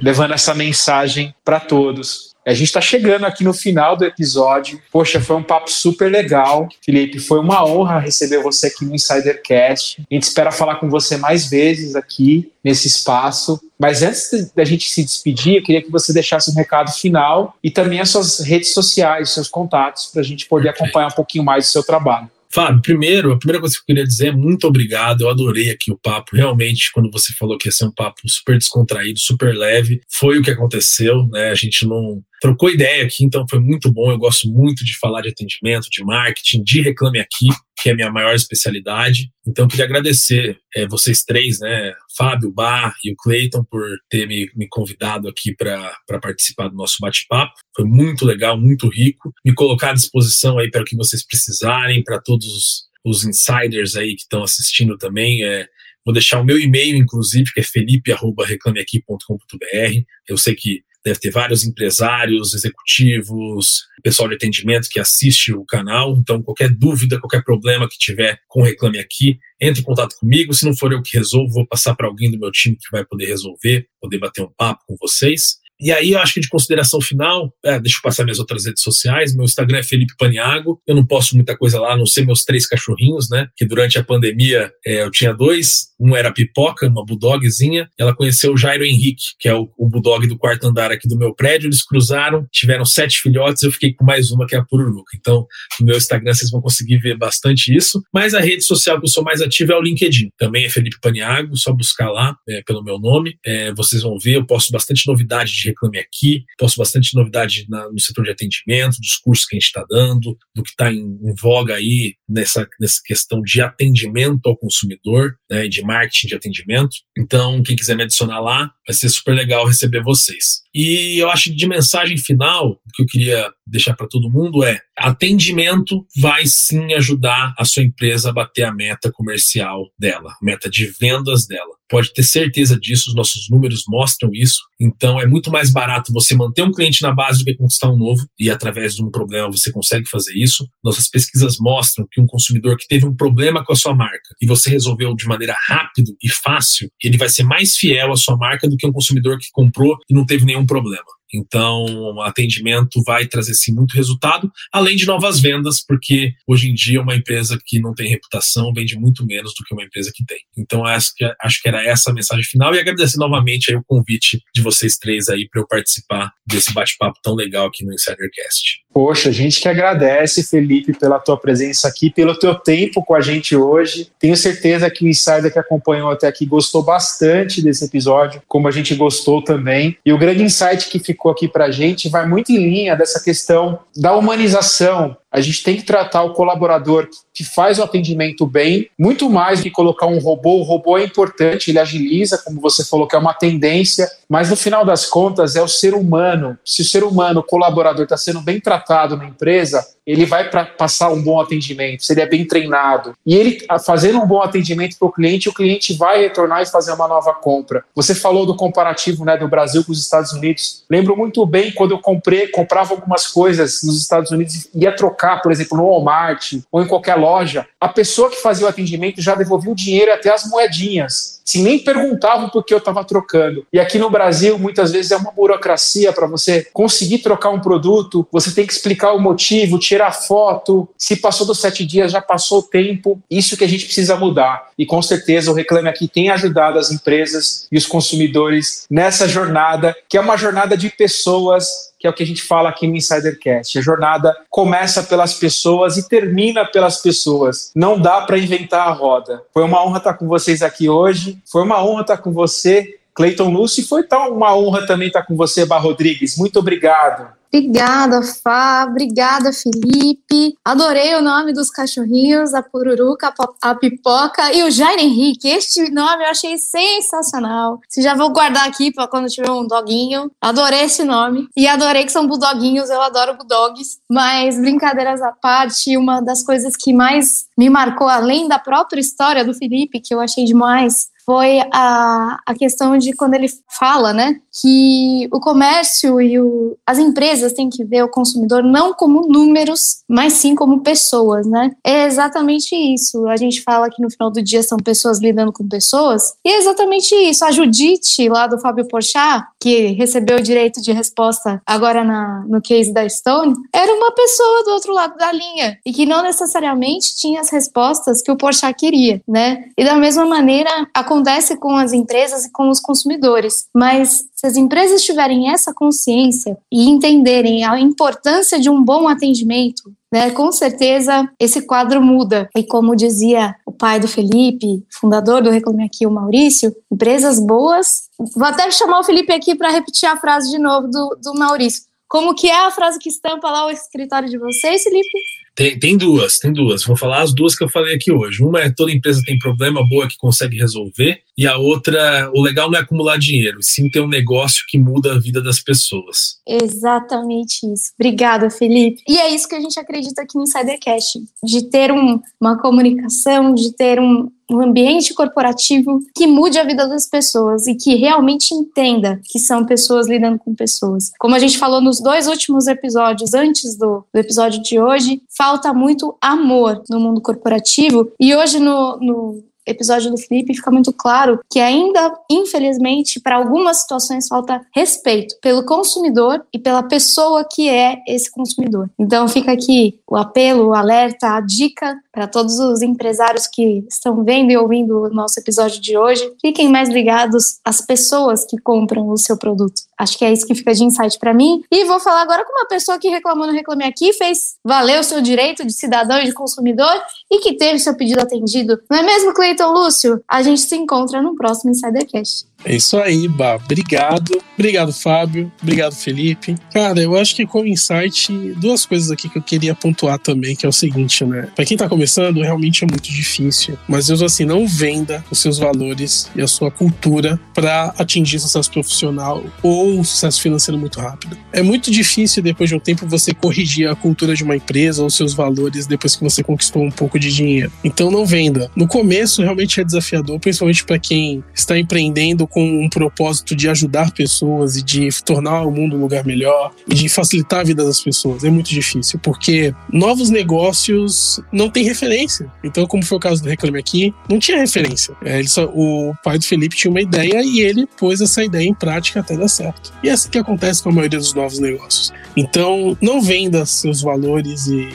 [0.00, 2.31] Levando essa mensagem para todos.
[2.44, 4.82] A gente está chegando aqui no final do episódio.
[4.90, 6.68] Poxa, foi um papo super legal.
[6.84, 10.02] Felipe, foi uma honra receber você aqui no Insidercast.
[10.10, 13.60] A gente espera falar com você mais vezes aqui nesse espaço.
[13.78, 17.70] Mas antes da gente se despedir, eu queria que você deixasse um recado final e
[17.70, 21.66] também as suas redes sociais, seus contatos, para a gente poder acompanhar um pouquinho mais
[21.66, 22.28] do seu trabalho.
[22.50, 25.22] Fábio, primeiro, a primeira coisa que eu queria dizer é muito obrigado.
[25.22, 26.36] Eu adorei aqui o papo.
[26.36, 30.42] Realmente, quando você falou que ia ser um papo super descontraído, super leve, foi o
[30.42, 31.48] que aconteceu, né?
[31.48, 34.10] A gente não trocou ideia aqui, então foi muito bom.
[34.10, 37.46] Eu gosto muito de falar de atendimento, de marketing, de reclame aqui,
[37.80, 39.30] que é a minha maior especialidade.
[39.46, 44.50] Então, queria agradecer é, vocês três, né, Fábio, Bar e o Cleiton, por ter me,
[44.56, 47.52] me convidado aqui para participar do nosso bate-papo.
[47.76, 49.32] Foi muito legal, muito rico.
[49.44, 53.94] Me colocar à disposição aí para o que vocês precisarem, para todos os, os insiders
[53.94, 55.44] aí que estão assistindo também.
[55.44, 55.68] É,
[56.04, 60.02] Vou deixar o meu e-mail, inclusive, que é felipe.reclameaqui.com.br.
[60.28, 66.16] Eu sei que deve ter vários empresários, executivos, pessoal de atendimento que assiste o canal.
[66.16, 70.52] Então, qualquer dúvida, qualquer problema que tiver com Reclame Aqui, entre em contato comigo.
[70.54, 73.04] Se não for eu que resolvo, vou passar para alguém do meu time que vai
[73.04, 75.61] poder resolver, poder bater um papo com vocês.
[75.82, 78.84] E aí, eu acho que de consideração final, é, deixa eu passar minhas outras redes
[78.84, 79.34] sociais.
[79.34, 80.80] Meu Instagram é Felipe Paniago.
[80.86, 83.48] Eu não posto muita coisa lá, a não ser meus três cachorrinhos, né?
[83.56, 85.90] Que durante a pandemia é, eu tinha dois.
[85.98, 87.88] Um era Pipoca, uma bulldogzinha.
[87.98, 91.18] Ela conheceu o Jairo Henrique, que é o, o bulldog do quarto andar aqui do
[91.18, 91.66] meu prédio.
[91.66, 93.64] Eles cruzaram, tiveram sete filhotes.
[93.64, 95.16] Eu fiquei com mais uma, que é a Pururuca.
[95.18, 95.46] Então,
[95.80, 98.00] no meu Instagram vocês vão conseguir ver bastante isso.
[98.14, 100.28] Mas a rede social que eu sou mais ativo é o LinkedIn.
[100.38, 103.36] Também é Felipe Paniago, só buscar lá é, pelo meu nome.
[103.44, 107.90] É, vocês vão ver, eu posto bastante novidade de Reclame Aqui, posto bastante novidade na,
[107.90, 111.00] no setor de atendimento, dos cursos que a gente está dando, do que está em,
[111.00, 116.96] em, voga aí nessa, nessa questão de atendimento ao consumidor, né, de marketing de atendimento.
[117.18, 120.62] Então, quem quiser me adicionar lá, Vai ser super legal receber vocês.
[120.74, 124.64] E eu acho que de mensagem final, o que eu queria deixar para todo mundo
[124.64, 130.44] é: atendimento vai sim ajudar a sua empresa a bater a meta comercial dela, a
[130.44, 134.62] meta de vendas dela pode ter certeza disso, os nossos números mostram isso.
[134.80, 137.98] Então é muito mais barato você manter um cliente na base do que conquistar um
[137.98, 140.66] novo, e através de um problema você consegue fazer isso.
[140.82, 144.46] Nossas pesquisas mostram que um consumidor que teve um problema com a sua marca e
[144.46, 148.66] você resolveu de maneira rápida e fácil, ele vai ser mais fiel à sua marca
[148.72, 151.04] do que um consumidor que comprou e não teve nenhum problema.
[151.34, 157.00] Então, atendimento vai trazer sim muito resultado, além de novas vendas, porque hoje em dia
[157.00, 160.40] uma empresa que não tem reputação vende muito menos do que uma empresa que tem.
[160.56, 163.84] Então, acho que, acho que era essa a mensagem final e agradecer novamente aí o
[163.84, 168.82] convite de vocês três aí para eu participar desse bate-papo tão legal aqui no Insidercast.
[168.92, 173.20] Poxa, a gente que agradece, Felipe, pela tua presença aqui, pelo teu tempo com a
[173.20, 174.10] gente hoje.
[174.18, 178.70] Tenho certeza que o Insider que acompanhou até aqui gostou bastante desse episódio, como a
[178.70, 179.96] gente gostou também.
[180.04, 183.22] E o grande insight que ficou aqui para a gente vai muito em linha dessa
[183.22, 188.90] questão da humanização, a gente tem que tratar o colaborador que faz o atendimento bem,
[188.98, 190.58] muito mais do que colocar um robô.
[190.58, 194.56] O robô é importante, ele agiliza, como você falou, que é uma tendência, mas no
[194.56, 196.58] final das contas é o ser humano.
[196.64, 200.64] Se o ser humano, o colaborador, está sendo bem tratado na empresa, ele vai para
[200.64, 203.14] passar um bom atendimento, se ele é bem treinado.
[203.24, 206.92] E ele fazendo um bom atendimento para o cliente, o cliente vai retornar e fazer
[206.92, 207.84] uma nova compra.
[207.94, 210.84] Você falou do comparativo né, do Brasil com os Estados Unidos.
[210.90, 215.21] Lembro muito bem quando eu comprei, comprava algumas coisas nos Estados Unidos e ia trocar
[215.42, 219.34] por exemplo, no Walmart ou em qualquer loja, a pessoa que fazia o atendimento já
[219.34, 221.40] devolvia o dinheiro até as moedinhas.
[221.44, 223.66] Se nem perguntavam por que eu estava trocando.
[223.72, 228.26] E aqui no Brasil, muitas vezes é uma burocracia para você conseguir trocar um produto,
[228.30, 230.88] você tem que explicar o motivo, tirar foto.
[230.96, 233.20] Se passou dos sete dias, já passou o tempo.
[233.30, 234.68] Isso que a gente precisa mudar.
[234.78, 239.94] E com certeza o Reclame Aqui tem ajudado as empresas e os consumidores nessa jornada,
[240.08, 242.96] que é uma jornada de pessoas que é o que a gente fala aqui no
[242.96, 243.78] Insidercast.
[243.78, 247.70] A jornada começa pelas pessoas e termina pelas pessoas.
[247.76, 249.40] Não dá para inventar a roda.
[249.54, 251.38] Foi uma honra estar com vocês aqui hoje.
[251.46, 255.64] Foi uma honra estar com você, Cleiton Lúcio, foi uma honra também estar com você,
[255.66, 256.36] Bar Rodrigues.
[256.36, 257.42] Muito obrigado.
[257.54, 258.86] Obrigada, Fá.
[258.88, 260.56] Obrigada, Felipe.
[260.64, 265.48] Adorei o nome dos cachorrinhos, a Pururuca, a Pipoca e o Jair Henrique.
[265.48, 267.78] Este nome eu achei sensacional.
[267.90, 270.30] Se já vou guardar aqui para quando tiver um doguinho.
[270.40, 271.46] Adorei esse nome.
[271.54, 272.88] E adorei que são bulldoguinhos.
[272.88, 273.98] Eu adoro bulldogs.
[274.10, 279.44] Mas, brincadeiras à parte, uma das coisas que mais me marcou, além da própria história
[279.44, 283.48] do Felipe, que eu achei demais, foi a, a questão de quando ele
[283.78, 288.92] fala, né, que o comércio e o, as empresas têm que ver o consumidor não
[288.92, 291.70] como números, mas sim como pessoas, né?
[291.84, 293.26] É exatamente isso.
[293.28, 296.58] A gente fala que no final do dia são pessoas lidando com pessoas, e é
[296.58, 297.44] exatamente isso.
[297.44, 302.60] A Judite, lá do Fábio Porchat, que recebeu o direito de resposta agora na, no
[302.60, 307.16] case da Stone, era uma pessoa do outro lado da linha, e que não necessariamente
[307.16, 309.64] tinha as respostas que o Porchat queria, né?
[309.76, 313.68] E da mesma maneira, a acontece com as empresas e com os consumidores.
[313.74, 319.92] Mas se as empresas tiverem essa consciência e entenderem a importância de um bom atendimento,
[320.10, 322.48] né, com certeza esse quadro muda.
[322.56, 328.08] E como dizia o pai do Felipe, fundador do Reclame Aqui, o Maurício, empresas boas.
[328.34, 331.82] Vou até chamar o Felipe aqui para repetir a frase de novo do, do Maurício.
[332.08, 335.18] Como que é a frase que estampa lá o escritório de vocês, Felipe?
[335.54, 336.84] Tem, tem duas, tem duas.
[336.84, 338.42] Vou falar as duas que eu falei aqui hoje.
[338.42, 342.70] Uma é toda empresa tem problema boa que consegue resolver, e a outra, o legal
[342.70, 346.38] não é acumular dinheiro, sim ter um negócio que muda a vida das pessoas.
[346.46, 347.92] Exatamente isso.
[347.98, 349.02] Obrigada, Felipe.
[349.08, 353.54] E é isso que a gente acredita aqui no Insidercast, de ter um, uma comunicação,
[353.54, 358.54] de ter um, um ambiente corporativo que mude a vida das pessoas e que realmente
[358.54, 361.10] entenda que são pessoas lidando com pessoas.
[361.18, 365.72] Como a gente falou nos dois últimos episódios, antes do, do episódio de hoje, falta
[365.72, 371.40] muito amor no mundo corporativo e hoje no, no episódio do Felipe fica muito claro
[371.50, 377.98] que ainda, infelizmente, para algumas situações falta respeito pelo consumidor e pela pessoa que é
[378.06, 378.90] esse consumidor.
[378.98, 384.22] Então fica aqui o apelo, o alerta, a dica para todos os empresários que estão
[384.22, 386.30] vendo e ouvindo o nosso episódio de hoje.
[386.40, 389.82] Fiquem mais ligados às pessoas que compram o seu produto.
[389.98, 391.62] Acho que é isso que fica de insight para mim.
[391.70, 395.04] E vou falar agora com uma pessoa que reclamou no Reclame Aqui, fez valer o
[395.04, 396.92] seu direito de cidadão e de consumidor
[397.30, 398.78] e que teve seu pedido atendido.
[398.90, 400.22] Não é mesmo, Cleiton Lúcio?
[400.28, 402.46] A gente se encontra no próximo Insidercast.
[402.64, 403.56] É isso aí, Bá.
[403.56, 404.40] Obrigado.
[404.54, 405.50] Obrigado, Fábio.
[405.62, 406.54] Obrigado, Felipe.
[406.72, 410.64] Cara, eu acho que como insight, duas coisas aqui que eu queria pontuar também, que
[410.64, 411.48] é o seguinte, né?
[411.56, 413.76] Pra quem tá começando, realmente é muito difícil.
[413.88, 418.70] Mas eu assim, não venda os seus valores e a sua cultura para atingir sucesso
[418.70, 421.36] profissional ou sucesso financeiro muito rápido.
[421.52, 425.10] É muito difícil, depois de um tempo, você corrigir a cultura de uma empresa ou
[425.10, 427.72] seus valores depois que você conquistou um pouco de dinheiro.
[427.82, 428.70] Então não venda.
[428.76, 434.12] No começo, realmente é desafiador, principalmente para quem está empreendendo com um propósito de ajudar
[434.12, 438.00] pessoas e de tornar o mundo um lugar melhor e de facilitar a vida das
[438.00, 438.44] pessoas.
[438.44, 442.50] É muito difícil, porque novos negócios não têm referência.
[442.62, 445.14] Então, como foi o caso do Reclame Aqui, não tinha referência.
[445.24, 448.68] É, ele só, o pai do Felipe tinha uma ideia e ele pôs essa ideia
[448.68, 449.92] em prática até dar certo.
[450.02, 452.12] E é assim que acontece com a maioria dos novos negócios.
[452.36, 454.88] Então, não venda seus valores e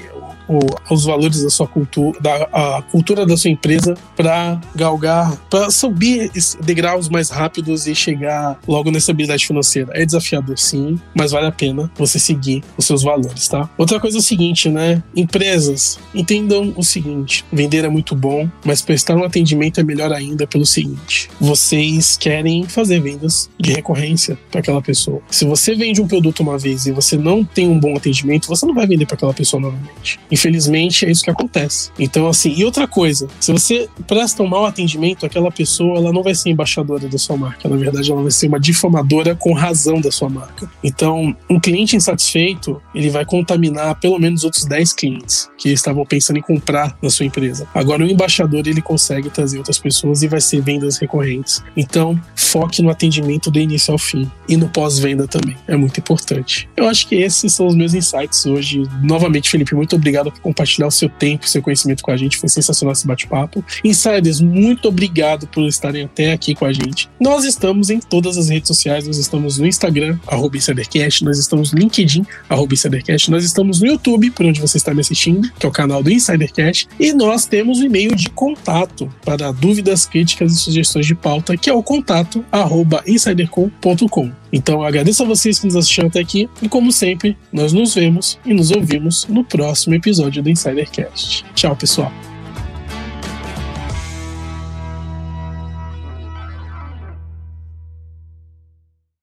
[0.48, 0.60] o,
[0.94, 6.32] os valores da sua cultura, da a cultura da sua empresa para galgar, para subir
[6.64, 9.92] degraus mais rápidos e chegar logo nessa habilidade financeira.
[9.94, 13.70] É desafiador, sim, mas vale a pena você seguir os seus valores, tá?
[13.78, 15.04] Outra coisa é o seguinte, né?
[15.16, 20.48] Empresas, entendam o seguinte: vender é muito bom, mas prestar um atendimento é melhor ainda
[20.48, 25.22] pelo seguinte: vocês querem fazer vendas de recorrência para aquela pessoa.
[25.30, 28.66] Se você vende um produto uma vez e você não tem um bom atendimento, você
[28.66, 30.20] não vai vender para aquela pessoa novamente.
[30.38, 31.90] Infelizmente, é isso que acontece.
[31.98, 36.22] Então, assim, e outra coisa, se você presta um mau atendimento, aquela pessoa ela não
[36.22, 37.68] vai ser embaixadora da sua marca.
[37.68, 40.70] Na verdade, ela vai ser uma difamadora com razão da sua marca.
[40.84, 46.38] Então, um cliente insatisfeito, ele vai contaminar pelo menos outros 10 clientes que estavam pensando
[46.38, 47.68] em comprar na sua empresa.
[47.74, 51.64] Agora, o embaixador, ele consegue trazer outras pessoas e vai ser vendas recorrentes.
[51.76, 55.58] Então, foque no atendimento do início ao fim e no pós-venda também.
[55.68, 56.70] É muito importante.
[56.78, 58.84] Eu acho que esses são os meus insights hoje.
[59.02, 62.38] Novamente, Felipe, muito obrigado obrigado por compartilhar o seu tempo, seu conhecimento com a gente.
[62.38, 63.64] Foi sensacional esse bate-papo.
[63.84, 67.10] Insiders, muito obrigado por estarem até aqui com a gente.
[67.20, 69.08] Nós estamos em todas as redes sociais.
[69.08, 70.18] Nós estamos no Instagram,
[70.54, 71.24] InsiderCast.
[71.24, 72.26] Nós estamos no LinkedIn,
[72.72, 73.32] InsiderCast.
[73.32, 76.12] Nós estamos no YouTube, por onde você está me assistindo, que é o canal do
[76.12, 76.88] InsiderCast.
[77.00, 81.58] E nós temos o um e-mail de contato para dúvidas, críticas e sugestões de pauta,
[81.58, 84.32] que é o contato arroba insidercom.com.
[84.52, 88.40] Então agradeço a vocês que nos assistiram até aqui e, como sempre, nós nos vemos
[88.46, 91.46] e nos ouvimos no próximo episódio do Insidercast.
[91.54, 92.12] Tchau, pessoal.